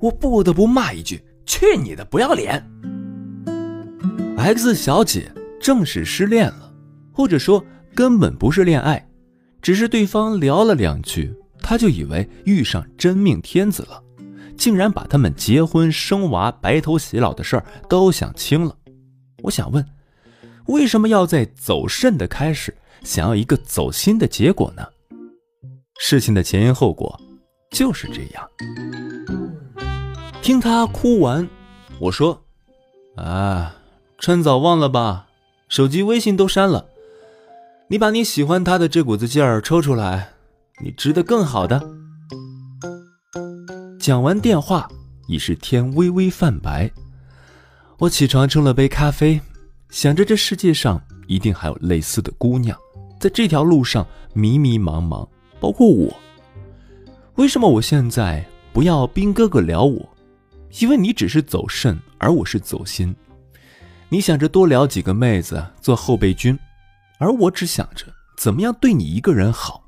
[0.00, 2.66] 我不得不骂一句：“去你的，不要脸
[4.38, 5.30] ！”X 小姐
[5.60, 6.72] 正是失恋了，
[7.12, 7.62] 或者说
[7.94, 9.06] 根本不是恋爱，
[9.60, 14.02] 只是对方聊了两句，他就以为遇上真命天子了，
[14.56, 18.76] 竟然把他们结婚生娃、白头偕老的事儿都想清了。
[19.42, 19.84] 我想问。
[20.66, 24.86] 为什么要在走肾的开始想要一个走心的结果呢？
[25.98, 27.18] 事情的前因后果
[27.70, 28.46] 就是这样。
[30.42, 31.48] 听他哭完，
[31.98, 32.42] 我说
[33.16, 33.76] ：“啊，
[34.18, 35.28] 趁早忘了吧，
[35.70, 36.84] 手机微信都删了。
[37.90, 40.28] 你把你喜欢他的这股子劲儿抽出来，
[40.82, 41.82] 你值得更好的。”
[43.98, 44.86] 讲完电话，
[45.26, 46.90] 已是天微微泛白。
[47.98, 49.40] 我起床冲了杯咖啡。
[49.88, 52.78] 想着这世界上一定还有类似的姑娘，
[53.18, 55.26] 在这条路上迷迷茫茫，
[55.58, 56.14] 包括我。
[57.36, 60.06] 为什么我现在不要兵哥哥聊我？
[60.78, 63.16] 因为你只是走肾，而我是走心。
[64.10, 66.58] 你想着多聊几个妹子做后备军，
[67.18, 68.06] 而我只想着
[68.36, 69.84] 怎么样对你一个人好。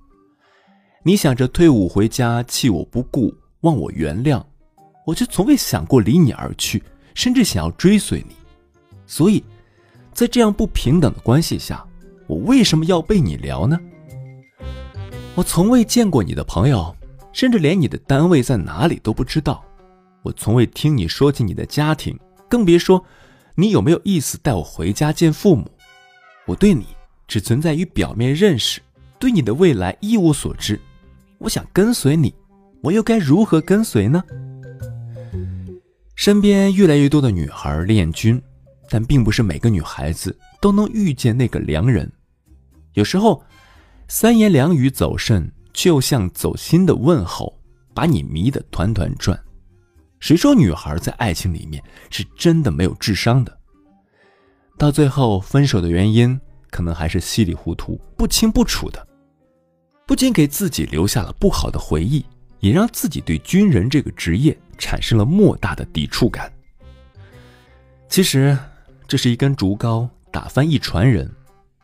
[1.02, 4.44] 你想着退伍回家弃我不顾，望我原谅，
[5.06, 6.82] 我却从未想过离你而去，
[7.14, 8.36] 甚至想要追随你。
[9.06, 9.42] 所以，
[10.12, 11.82] 在这样不平等的关系下，
[12.26, 13.80] 我为什么要被你聊呢？
[15.34, 16.94] 我从未见过你的朋友，
[17.32, 19.64] 甚至连你的单位在哪里都不知道。
[20.22, 23.02] 我从未听你说起你的家庭，更别说
[23.54, 25.66] 你有没有意思带我回家见父母。
[26.46, 26.86] 我对你
[27.30, 28.80] 只存在于表面认识，
[29.16, 30.80] 对你的未来一无所知。
[31.38, 32.34] 我想跟随你，
[32.82, 34.20] 我又该如何跟随呢？
[36.16, 38.42] 身边越来越多的女孩恋军，
[38.88, 42.10] 但并不是每个女孩子都能遇见那个良人。
[42.94, 43.40] 有时候，
[44.08, 47.56] 三言两语走肾，就像走心的问候，
[47.94, 49.40] 把你迷得团团转。
[50.18, 53.56] 谁说女孩在爱情里面是真的没有智商的？
[54.76, 56.38] 到最后分手的原因，
[56.70, 59.06] 可能还是稀里糊涂、不清不楚的。
[60.06, 62.24] 不仅给自己留下了不好的回忆，
[62.58, 66.52] 也让自己对军人这个职业产生了莫大的抵触感。
[68.08, 68.58] 其实，
[69.06, 71.30] 这是一根竹篙打翻一船人，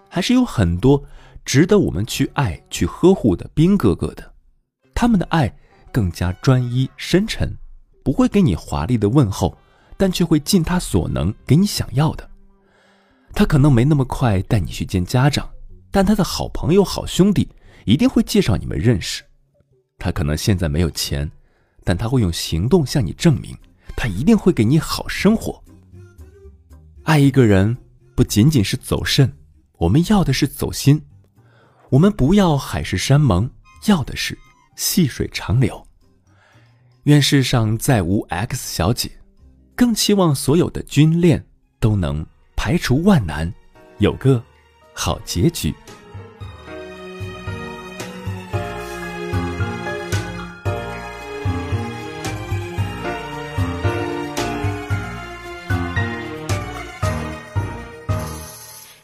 [0.08, 1.00] 还是有很多
[1.44, 4.32] 值得我们去爱、去呵护的兵哥哥的。
[4.92, 5.54] 他们的爱
[5.92, 7.48] 更加专一深沉，
[8.02, 9.56] 不会给你华丽的问候，
[9.96, 12.28] 但却会尽他所能给你想要的。
[13.36, 15.48] 他可能没那么快带你去见家长，
[15.92, 17.48] 但他的好朋友、好兄弟。
[17.84, 19.22] 一定会介绍你们认识。
[19.96, 21.30] 他可能现在没有钱，
[21.84, 23.56] 但他会用行动向你证明，
[23.96, 25.62] 他一定会给你好生活。
[27.04, 27.76] 爱一个人
[28.16, 29.32] 不仅仅是走肾，
[29.78, 31.00] 我们要的是走心。
[31.88, 33.48] 我们不要海誓山盟，
[33.86, 34.36] 要的是
[34.74, 35.86] 细水长流。
[37.04, 39.12] 愿世上再无 X 小姐，
[39.76, 41.46] 更期望所有的军恋
[41.78, 42.26] 都能
[42.56, 43.52] 排除万难，
[43.98, 44.42] 有个
[44.92, 45.72] 好结局。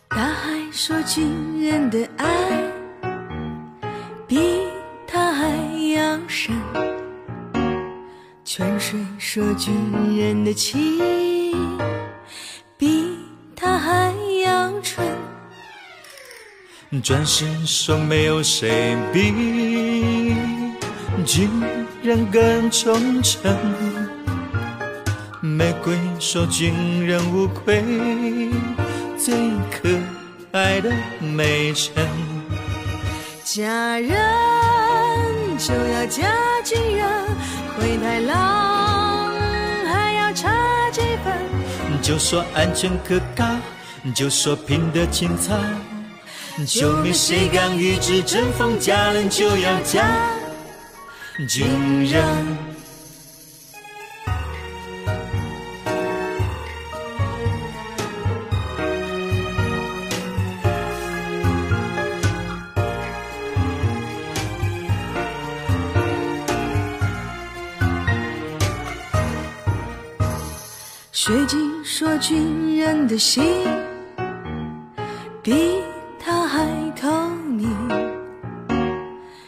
[0.08, 2.26] 大海说军人的爱
[4.26, 4.66] 比
[5.06, 5.46] 他还
[5.94, 6.52] 要深，
[8.44, 9.72] 泉水说军
[10.16, 10.98] 人的情
[14.82, 14.88] 要
[16.90, 20.34] 纯，钻石说没有谁比
[21.24, 21.48] 军
[22.02, 23.56] 人更忠诚，
[25.40, 27.82] 玫瑰说军人无愧
[29.16, 29.34] 最
[29.70, 29.88] 可。
[30.52, 31.94] 爱的美称，
[33.42, 34.10] 嫁人
[35.56, 36.28] 就要嫁
[36.62, 37.08] 军人，
[37.74, 39.32] 灰太狼
[39.86, 41.32] 还要差几分？
[42.02, 43.46] 就说安全可靠，
[44.10, 45.54] 就说拼得青草，
[46.66, 48.78] 就没谁敢与之争锋。
[48.78, 50.04] 嫁人就要嫁
[51.48, 52.22] 军人。
[71.12, 73.44] 水晶说军人的心
[75.42, 75.82] 比
[76.24, 76.64] 他还
[76.94, 77.10] 透
[77.48, 77.68] 明，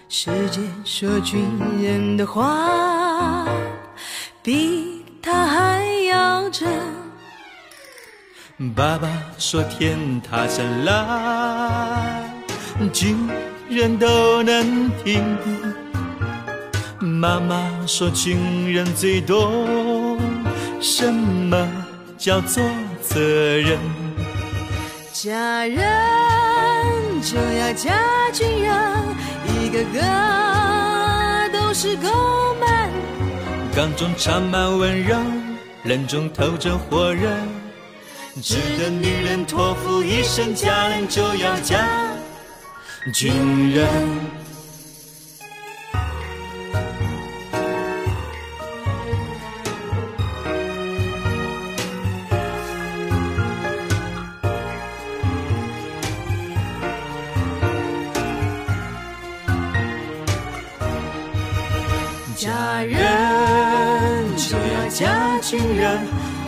[0.09, 1.47] 世界说军
[1.81, 3.47] 人的话
[4.43, 6.69] 比他还要真。
[8.75, 12.29] 爸爸说天塌下来，
[12.93, 13.17] 军
[13.69, 15.23] 人都能听。
[16.99, 20.19] 妈妈说军人最多。
[20.81, 21.69] 什么
[22.19, 22.65] 叫做
[23.01, 23.79] 责任？
[25.25, 25.79] 嫁人
[27.23, 28.77] 就要嫁军人，
[29.49, 32.11] 一个个都是够
[32.61, 32.91] 满。
[33.75, 35.17] 缸中盛满温柔，
[35.83, 37.31] 人中透着火热，
[38.43, 40.55] 值得女人托付一生。
[40.55, 41.79] 嫁人就要嫁
[43.15, 43.33] 军
[43.73, 43.89] 人。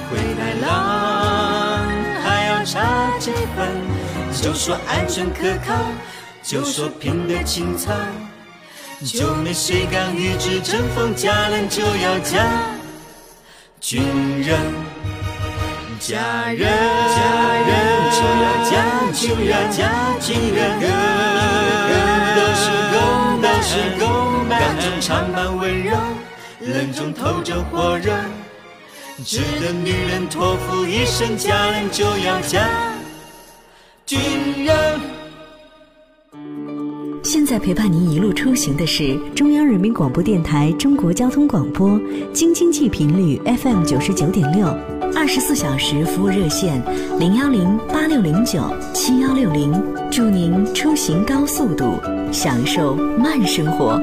[0.09, 1.87] 灰太狼
[2.23, 3.69] 还要差几分？
[4.41, 5.75] 就说安全可靠，
[6.43, 7.93] 就说拼得青草，
[9.05, 11.15] 就没谁敢与之争锋。
[11.15, 12.47] 嫁人就要嫁
[13.81, 14.03] 军
[14.43, 14.59] 人，
[15.99, 17.19] 家人家
[17.67, 17.71] 人
[18.13, 18.75] 就要嫁。
[19.17, 19.89] 就要嫁
[20.21, 20.79] 进人，
[22.37, 24.05] 都是公都是公，
[24.47, 25.97] 感中充满温柔，
[26.61, 28.13] 冷中透着火热，
[29.25, 32.69] 值得女人托付一生，嫁人就要嫁
[34.05, 34.19] 军
[34.63, 35.01] 人。
[37.25, 41.99] 现在陪伴您一路出行的是中央人民广播电台中国交通广播，
[42.35, 44.67] 京津冀频率 FM 九十九点六，
[45.15, 46.83] 二十四小时服务热线
[47.19, 49.73] 零幺零八六零九七幺六零，
[50.11, 51.99] 祝您出行高速度，
[52.31, 53.99] 享受慢生活。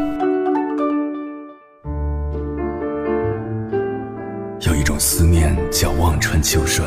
[5.06, 6.86] 思念叫望穿秋水，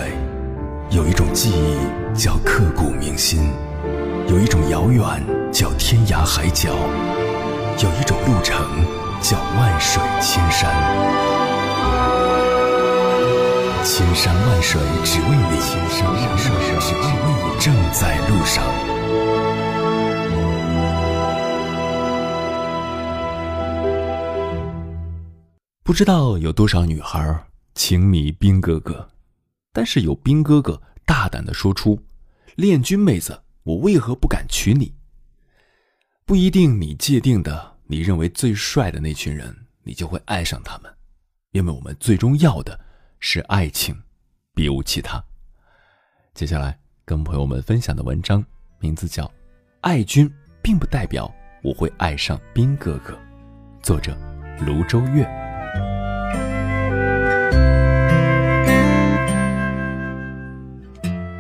[0.89, 3.51] 有一种记忆叫刻骨铭心，
[4.31, 5.05] 有一种遥远。
[5.53, 6.71] 叫天涯海角，
[7.83, 8.57] 有一种路程
[9.21, 10.71] 叫万水千山，
[13.85, 16.51] 千山万水只为你，千山万水
[16.81, 18.65] 只为你，正在路上。
[25.85, 27.19] 不知道有多少女孩
[27.77, 29.09] 情迷兵哥哥，
[29.71, 32.03] 但是有兵哥哥大胆的说出
[32.57, 34.95] ：“恋军妹子，我为何不敢娶你？”
[36.25, 39.55] 不一定你界定的你认为最帅的那群人，
[39.85, 40.93] 你就会爱上他们，
[41.53, 42.81] 因为我们最终要的
[43.21, 43.95] 是爱情，
[44.55, 45.23] 别无其他。
[46.33, 48.45] 接下来跟朋友们分享的文章
[48.81, 49.25] 名字叫
[49.83, 50.29] 《爱君
[50.63, 53.13] 并不代表我会爱上兵哥哥》，
[53.83, 54.17] 作者
[54.67, 55.46] 卢周月。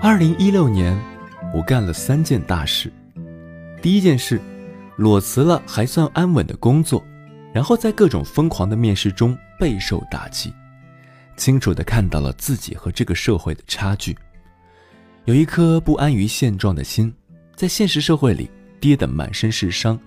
[0.08, 0.96] 二零一六年，
[1.52, 2.92] 我干了三件大事，
[3.82, 4.40] 第一件事。
[4.94, 7.04] 裸辞了还算安稳的工作，
[7.52, 10.54] 然后在各种疯狂的面试中备受打击，
[11.36, 14.16] 清楚的看到了自己和这个社会的差距，
[15.24, 17.12] 有一颗不安于现状的心，
[17.56, 18.48] 在现实社会里
[18.78, 19.98] 跌得满身是伤，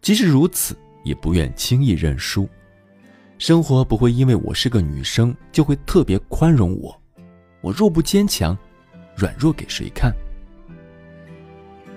[0.00, 2.48] 即使如此，也不愿轻易认输。
[3.38, 7.02] 生活不会因为我是个女生就会特别宽容我，
[7.62, 8.56] 我若不坚强，
[9.16, 10.12] 软弱给谁看？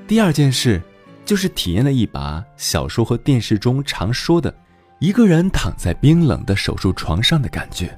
[0.08, 0.82] 第二件事。
[1.26, 4.56] 就是体验了一把小说和电视中常说的，
[5.00, 7.94] 一个人躺在冰冷的手术床上的感觉。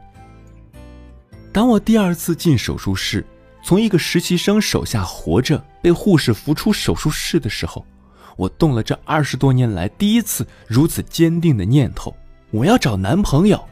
[1.53, 3.23] 当我第二次进手术室，
[3.63, 7.85] 从一个实习生手下活着被护士扶出手术室的时候，
[8.35, 12.11] 我动了这二十多年来第一次如此坚定的念头：
[12.49, 13.63] 我要找男朋友。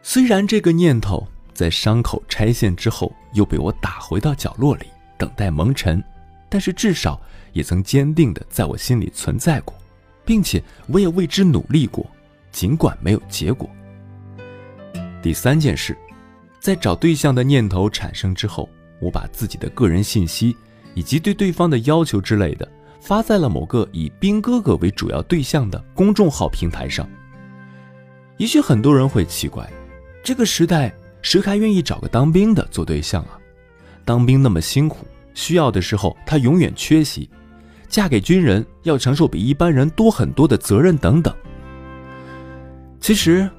[0.00, 1.26] 虽然这个念头
[1.60, 4.86] 在伤口拆线之后又被我打回到角落里，
[5.18, 6.02] 等待蒙尘，
[6.48, 7.20] 但是至少。
[7.52, 9.76] 也曾坚定的在我心里存在过，
[10.24, 12.08] 并且我也为之努力过，
[12.52, 13.68] 尽管没有结果。
[15.20, 15.98] 第三件事，
[16.60, 18.68] 在找对象的念头产生之后，
[19.00, 20.56] 我把自己的个人信息
[20.94, 22.66] 以及对对方的要求之类的
[23.00, 27.06] 发在了某个以兵哥哥为主要对象的公众号平台上。
[28.36, 29.68] 也许很多人会奇怪，
[30.22, 33.38] 这个时代谁还愿意找个当兵的做对象啊？
[34.04, 37.28] 当兵那么辛苦，需要的时候他永远缺席。
[37.88, 41.34] 嫁给军人要承受比一般人多很多的责任等等。
[43.00, 43.50] 其实，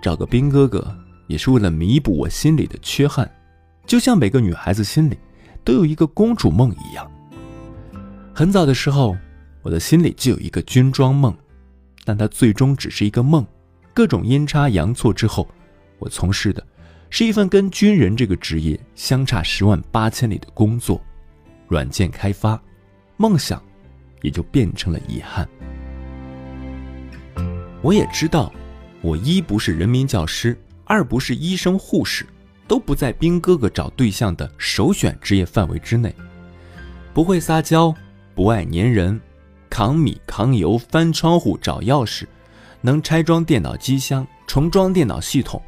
[0.00, 0.86] 找个兵哥哥
[1.26, 3.28] 也是为了弥补我心里的缺憾，
[3.84, 5.18] 就像每个女孩子心里
[5.64, 7.10] 都有一个公主梦一样。
[8.32, 9.16] 很早的时候，
[9.62, 11.36] 我的心里就有一个军装梦，
[12.04, 13.44] 但它最终只是一个梦。
[13.92, 15.48] 各种阴差阳错之后，
[15.98, 16.64] 我从事的
[17.14, 20.98] 是一份跟军人这个职业相差十万八千里的工作——
[21.68, 22.58] 软件开发。
[23.18, 23.62] 梦想。
[24.22, 25.46] 也就变成了遗憾。
[27.82, 28.52] 我也知道，
[29.00, 32.24] 我一不是人民教师，二不是医生护士，
[32.68, 36.14] 都不在兵哥哥找对象的首选职业范围之内。
[37.12, 37.92] 不会撒娇，
[38.32, 39.20] 不爱粘人，
[39.68, 42.24] 扛米扛油，翻窗户找钥匙，
[42.80, 45.60] 能拆装电脑机箱，重装电脑系统。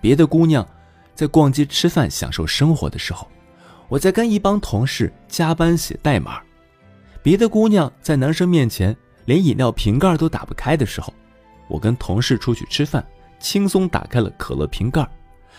[0.00, 0.66] 别的姑娘
[1.14, 3.28] 在逛街吃饭享受生活的时候，
[3.88, 6.40] 我在跟一帮同事加班写代码。
[7.22, 8.96] 别的姑娘在男生面前
[9.26, 11.12] 连饮料瓶盖都打不开的时候，
[11.68, 13.06] 我跟同事出去吃饭，
[13.38, 15.06] 轻松打开了可乐瓶盖，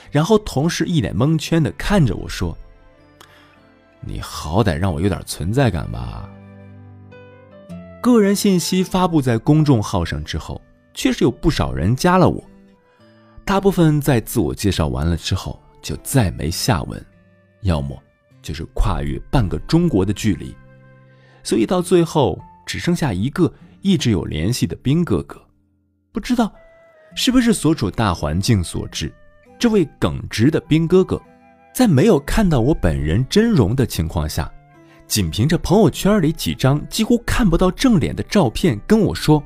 [0.10, 2.58] 然后同事一脸蒙圈的看着我说
[4.02, 6.28] ：“你好歹让我有点存在感吧。”
[8.02, 10.60] 个人信息发布在公众号上之后，
[10.96, 12.44] 确实有不少人加了我，
[13.52, 17.06] 大部分在自我介绍完了之后就再没下文，
[17.64, 18.02] 要么
[18.41, 20.56] 就是跨越半个中国的距离。
[21.43, 25.38] 所以到最后只剩下一个一直有联系的兵哥哥，
[26.14, 26.49] 不知道
[27.14, 29.14] 是不是所处大环境所致，
[29.60, 31.22] 这位耿直的兵哥哥，
[31.74, 34.49] 在没有看到我本人真容的情况下，
[35.08, 39.43] 仅凭着朋友圈里几张几乎看不到正脸的照片跟我说：“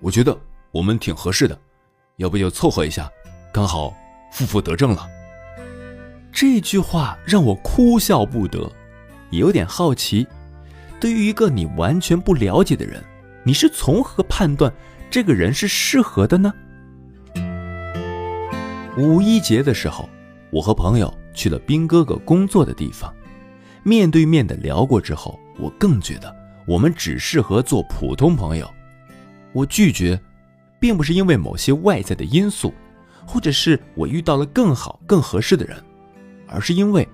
[0.00, 0.34] 我觉得
[0.70, 1.60] 我们挺合适的，
[2.16, 3.10] 要不就凑合一下，
[3.52, 3.94] 刚好
[4.32, 5.06] 负负得正了。”
[6.32, 8.70] 这句话让我哭笑不得，
[9.30, 10.26] 也有点好奇，
[10.98, 13.02] 对于一个你完全不了解的人，
[13.44, 14.72] 你是从何判断
[15.10, 16.52] 这个人是适合的呢？
[18.96, 20.08] 五一节的时候，
[20.50, 23.12] 我和朋友去了兵哥哥工作的地方。
[23.82, 26.34] 面对面的聊过之后，我更觉得
[26.66, 28.68] 我们只适合做普通朋友。
[29.52, 30.18] 我拒绝，
[30.84, 32.70] 并不是因为某些外在的因素，
[33.26, 35.82] 或者是我遇到了更好、更合适的人，
[36.46, 37.08] 而是因为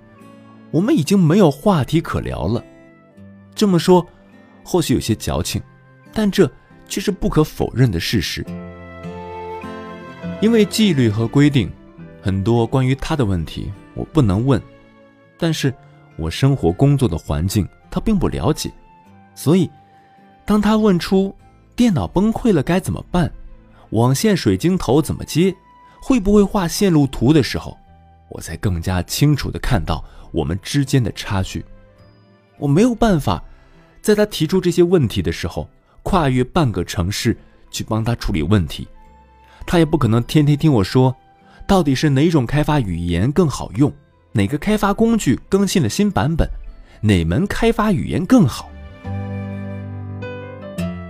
[0.72, 2.64] 我们已经没有话题可聊了。
[3.54, 4.04] 这么说，
[4.64, 5.62] 或许有些矫情，
[6.12, 6.50] 但这
[6.88, 8.44] 却是不可否认的事实。
[10.40, 11.70] 因为纪律和规定，
[12.20, 14.60] 很多关于他的问题我不能问，
[15.38, 15.72] 但是。
[16.16, 18.68] 我生活工作的环境，他并不了解，
[19.34, 19.70] 所以，
[20.44, 21.32] 当他问出
[21.76, 23.32] 电脑崩溃了该怎么办，
[23.90, 25.54] 网线水晶头怎么接，
[26.00, 27.76] 会不会画线路图的时候，
[28.28, 31.64] 我才更加清楚的看到我们之间的差距。
[32.58, 33.42] 我没有办法，
[34.00, 35.68] 在他提出这些问题的时候，
[36.02, 37.36] 跨越半个城市
[37.70, 38.86] 去帮他处理问题，
[39.66, 41.14] 他也不可能天天听我说，
[41.66, 43.92] 到底是哪种开发语言更好用。
[44.32, 46.48] 哪个开发工具更新了新版本？
[47.00, 48.70] 哪门开发语言更好？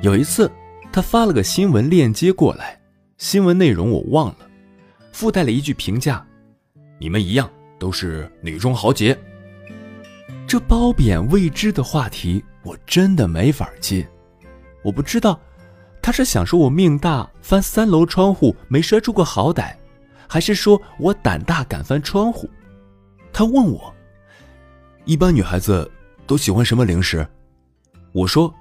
[0.00, 0.50] 有一次，
[0.92, 2.80] 他发了个新闻链接过来，
[3.16, 4.38] 新闻内容我忘了，
[5.12, 6.26] 附带了一句评价
[6.98, 9.16] ：“你们一样都是女中豪杰。”
[10.48, 14.06] 这褒贬未知的话题，我真的没法接。
[14.82, 15.40] 我不知道，
[16.02, 19.72] 他是想说我命大，翻三楼窗户没摔出个好歹，
[20.26, 22.50] 还是说我胆大敢翻窗户？
[23.32, 23.94] 他问我
[25.06, 25.88] ：“一般女孩子
[26.26, 27.24] 都喜欢什么零食？”
[28.10, 28.52] 我说：“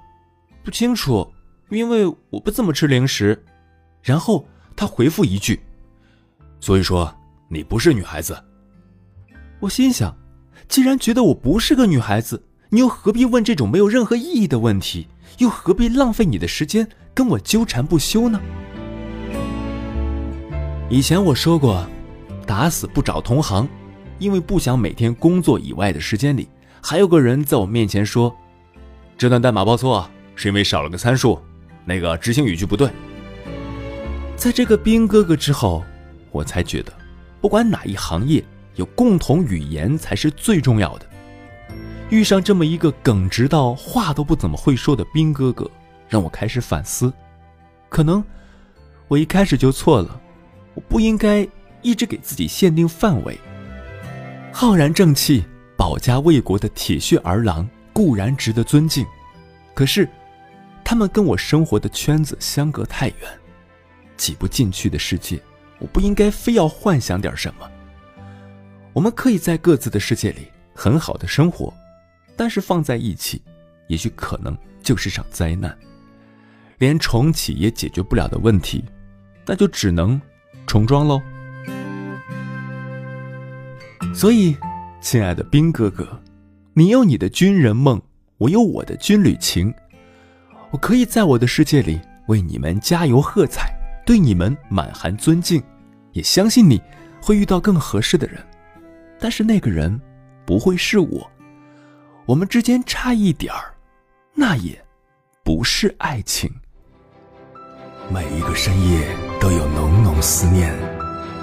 [0.62, 1.28] 不清楚，
[1.70, 3.42] 因为我不怎么吃零食。”
[4.02, 4.46] 然后
[4.76, 5.60] 他回复一句
[6.60, 7.14] ：“所以说
[7.48, 8.36] 你不是女孩子。”
[9.60, 10.16] 我心想
[10.68, 15.08] ：“既然觉得我不是个女孩子，你又何必问这种没有任何意义的问题？
[15.38, 18.40] 又何必浪费你的时间跟我纠缠不休呢？”
[20.88, 21.86] 以前我说过
[22.46, 23.68] ：“打死不找同行。”
[24.18, 26.46] 因为不想每天工作以外的时间里，
[26.82, 28.36] 还有个人在我面前说，
[29.16, 31.40] 这段代码报错是因为少了个参数，
[31.90, 32.88] 那个执行语句不对。
[34.36, 35.84] 在这个兵哥哥之后，
[36.30, 36.92] 我才觉得，
[37.40, 38.44] 不管哪一行业，
[38.76, 41.06] 有共同语言才是最重要的。
[42.08, 45.68] 遇上这么一个耿直到话都不怎么会说的兵哥哥，
[46.08, 47.12] 让我开始反思，
[47.88, 48.22] 可能
[49.08, 50.20] 我一开始就错了，
[50.74, 51.44] 我不应该
[51.82, 53.36] 一直给自己限定范围。
[54.52, 55.44] 浩然正气、
[55.76, 59.04] 保家卫国的铁血儿郎固然值得尊敬，
[59.74, 60.08] 可是，
[60.90, 63.16] 他们跟我生活的圈子相隔太远，
[64.16, 65.40] 挤不进去的世界，
[65.78, 67.70] 我不应该非要幻想点什么。
[68.92, 71.72] 我们可以在各自的世界里很好的生活，
[72.36, 73.40] 但是放在一起，
[73.86, 75.78] 也许可能就是场灾难。
[76.78, 78.84] 连重启也解决不了的问题，
[79.46, 80.20] 那就只能
[80.66, 81.22] 重装喽。
[84.12, 84.56] 所以，
[85.00, 86.20] 亲爱的兵哥哥，
[86.74, 88.02] 你有你的军人梦，
[88.38, 89.72] 我有我的军旅情。
[90.70, 93.72] 我可以在我的世界里为你们加油喝彩，
[94.06, 95.62] 对你们满含尊敬，
[96.12, 96.80] 也相信你
[97.20, 98.38] 会遇到更合适的人。
[99.18, 100.00] 但是那个人
[100.46, 101.30] 不会是我，
[102.26, 103.74] 我们之间差一点儿，
[104.34, 104.82] 那也
[105.44, 106.50] 不是爱情。
[108.08, 109.06] 每一个深夜
[109.40, 110.74] 都有浓浓思念。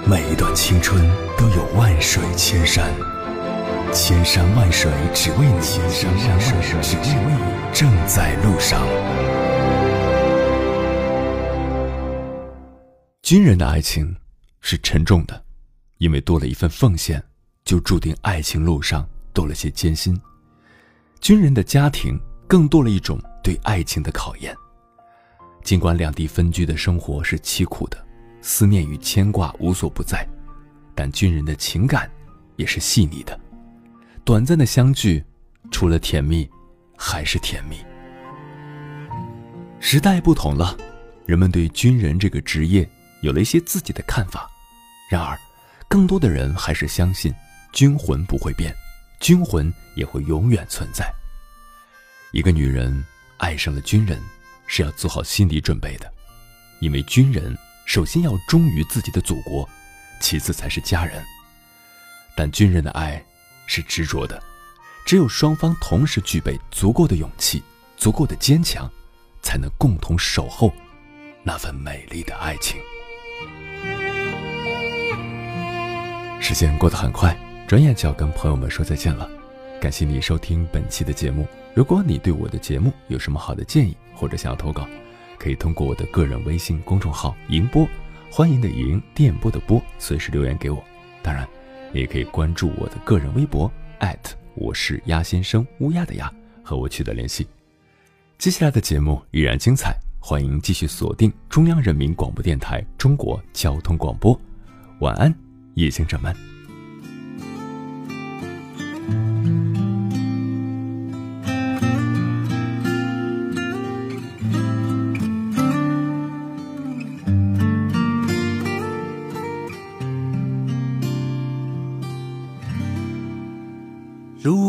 [0.06, 1.06] 每一段青春
[1.36, 2.90] 都有万水千山，
[4.08, 8.82] 千山万水只为你，千山万水只为你，正在路上。
[13.20, 14.16] 军人的爱情
[14.62, 15.44] 是沉重的，
[15.98, 17.22] 因为多了一份奉献，
[17.66, 20.18] 就注定爱情路上多了些艰辛。
[21.20, 24.56] 军人的家庭更多了一种对爱情的考验，
[25.62, 28.06] 尽管两地分居的生活是凄苦的。
[28.40, 30.26] 思念与牵挂无所不在，
[30.94, 32.10] 但军人的情感
[32.56, 33.38] 也是细腻的。
[34.28, 35.24] 短暂的相聚，
[35.70, 36.46] 除了甜蜜，
[36.98, 37.78] 还是甜蜜。
[39.80, 40.76] 时代不同了，
[41.24, 42.86] 人们对军人这个职业
[43.22, 44.46] 有了一些自己的看法。
[45.10, 45.34] 然而，
[45.88, 47.32] 更多的人还是相信
[47.72, 48.70] 军魂不会变，
[49.18, 51.10] 军魂也会永远存在。
[52.32, 53.02] 一个女人
[53.38, 54.20] 爱上了军人，
[54.66, 56.12] 是要做好心理准备的，
[56.80, 57.56] 因为军人。
[57.86, 59.66] 首先要忠于自己的祖国，
[60.20, 61.24] 其次才是家人。
[62.36, 63.24] 但军人的爱
[63.68, 64.42] 是执着的，
[65.06, 67.62] 只有双方同时具备足够的勇气、
[67.96, 68.90] 足够的坚强，
[69.42, 70.72] 才能共同守候
[71.44, 72.80] 那份美丽的爱情。
[76.40, 77.36] 时间过得很快，
[77.68, 79.28] 转眼就要跟朋友们说再见了。
[79.80, 81.46] 感谢你收听本期的节目。
[81.74, 84.88] 如果你对我的节目有什么好的建议，或者想要投稿，
[85.38, 87.86] 可以通过我的个人微信公众号“银波”，
[88.32, 90.82] 欢迎的迎，电波的波，随时留言给我。
[91.22, 91.46] 当然，
[91.92, 93.70] 也可以关注我的个人微博
[94.54, 96.32] 我是鸭先生乌鸦的鸭，
[96.62, 97.46] 和我取得联系。
[98.38, 104.38] 接下来的节目依然精彩，欢迎继续锁定中央人民广播电台中国交通广播。
[105.00, 105.32] 晚安，
[105.74, 106.47] 夜行者们。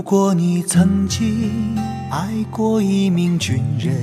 [0.09, 1.77] 果你曾经
[2.09, 3.93] 爱过一名军人，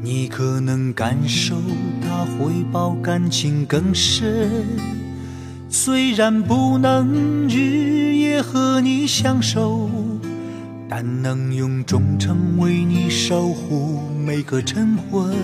[0.00, 1.56] 你可能感受
[2.00, 4.64] 他回报感情更深。
[5.68, 9.90] 虽然不能日夜和你相守，
[10.88, 15.36] 但能用忠诚为你守护每个晨昏。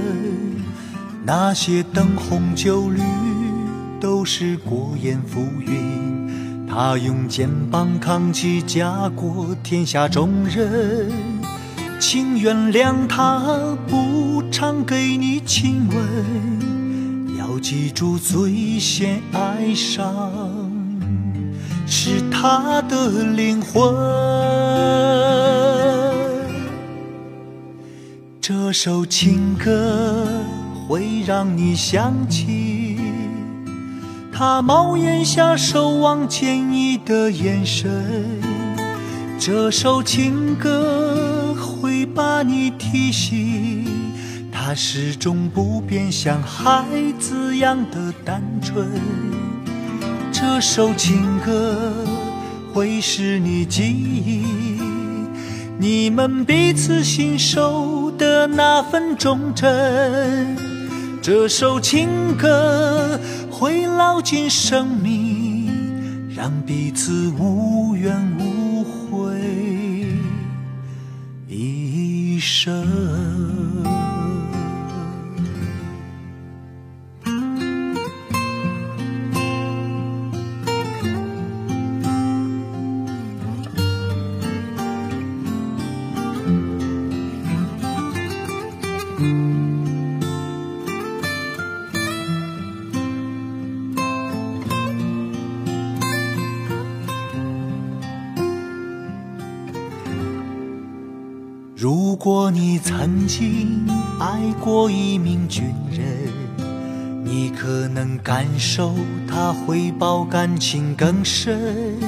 [1.22, 3.03] 那些灯红酒绿
[4.01, 6.23] 都是过眼浮云。
[6.76, 11.08] 他用肩膀扛起家国天下重任，
[12.00, 20.32] 请原谅他不常给你亲吻，要记住最先爱上
[21.86, 23.94] 是他的灵魂。
[28.40, 30.26] 这首情歌
[30.88, 32.73] 会让你想起。
[34.37, 37.89] 他帽檐下守望坚毅的眼神，
[39.39, 43.87] 这首情歌会把你提醒，
[44.51, 46.85] 他始终不变，像孩
[47.16, 48.89] 子样的单纯。
[50.32, 51.93] 这首情歌
[52.72, 54.45] 会是你记忆，
[55.78, 60.57] 你们彼此信守的那份忠贞。
[61.22, 63.16] 这首情歌。
[63.57, 65.70] 会牢记生命，
[66.34, 69.40] 让彼此无怨无悔
[71.46, 72.84] 一生。
[103.37, 103.85] 经
[104.20, 106.07] 爱过一名军人，
[107.24, 108.95] 你可能感受
[109.26, 111.99] 他回报感情更深。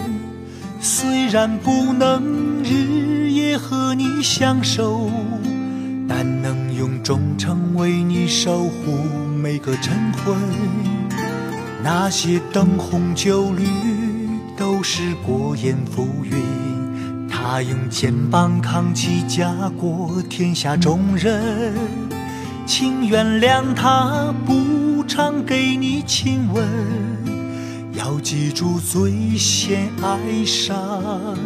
[0.81, 5.11] 虽然不能日夜和你相守，
[6.09, 8.93] 但能用忠诚为你守护
[9.43, 10.37] 每个晨昏。
[11.83, 13.67] 那些灯红酒绿
[14.57, 16.76] 都是过眼浮云。
[17.49, 21.73] 他用肩膀扛起家国天下重任，
[22.67, 26.67] 请原谅他不常给你亲吻，
[27.93, 31.39] 要记住最先爱上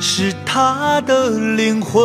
[0.00, 2.00] 是他的灵魂。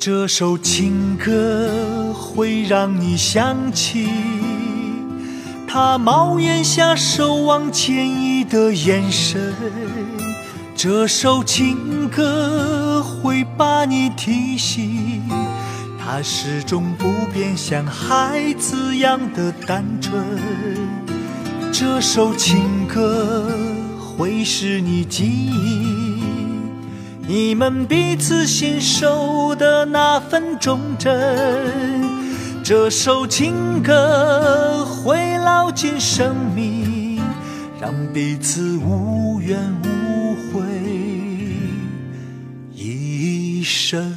[0.00, 4.35] 这首情歌会让你想起。
[5.78, 9.52] 他帽檐下守望坚毅的眼神，
[10.74, 15.22] 这首情歌会把你提醒，
[16.02, 20.24] 他始终不变，像孩子样的单纯。
[21.70, 23.46] 这首情歌
[24.00, 26.22] 会是你记忆，
[27.28, 31.12] 你们彼此信守的那份忠贞。
[32.68, 37.22] 这首情歌会烙进生命，
[37.80, 40.64] 让彼此无怨无悔
[42.74, 44.12] 一生。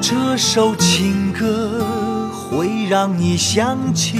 [0.00, 4.18] 这首情歌会让你想起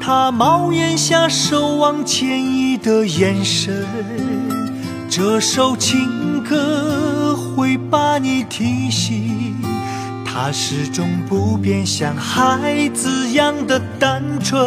[0.00, 3.84] 他帽檐下守望坚毅的眼神。
[5.08, 7.19] 这首情歌。
[7.54, 9.56] 会把你提醒，
[10.24, 14.58] 他始终不变，像孩子样的单纯。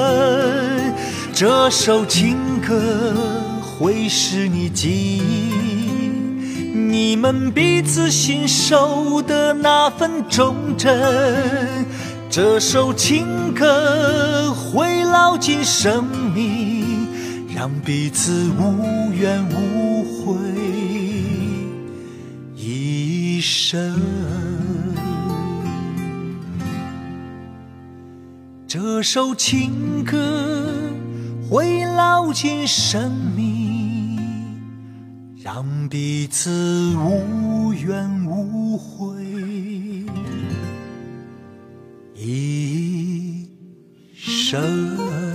[1.33, 3.13] 这首情歌
[3.61, 5.53] 会是你记忆，
[6.73, 11.85] 你们彼此信守的那份忠贞。
[12.29, 16.03] 这首情歌会烙进生
[16.33, 17.07] 命，
[17.55, 20.35] 让彼此无怨无悔
[23.73, 23.99] 一生。
[28.67, 30.71] 这首情歌
[31.49, 34.19] 会烙进生命，
[35.41, 39.25] 让彼此无怨无悔
[42.15, 43.49] 一
[44.13, 45.32] 生。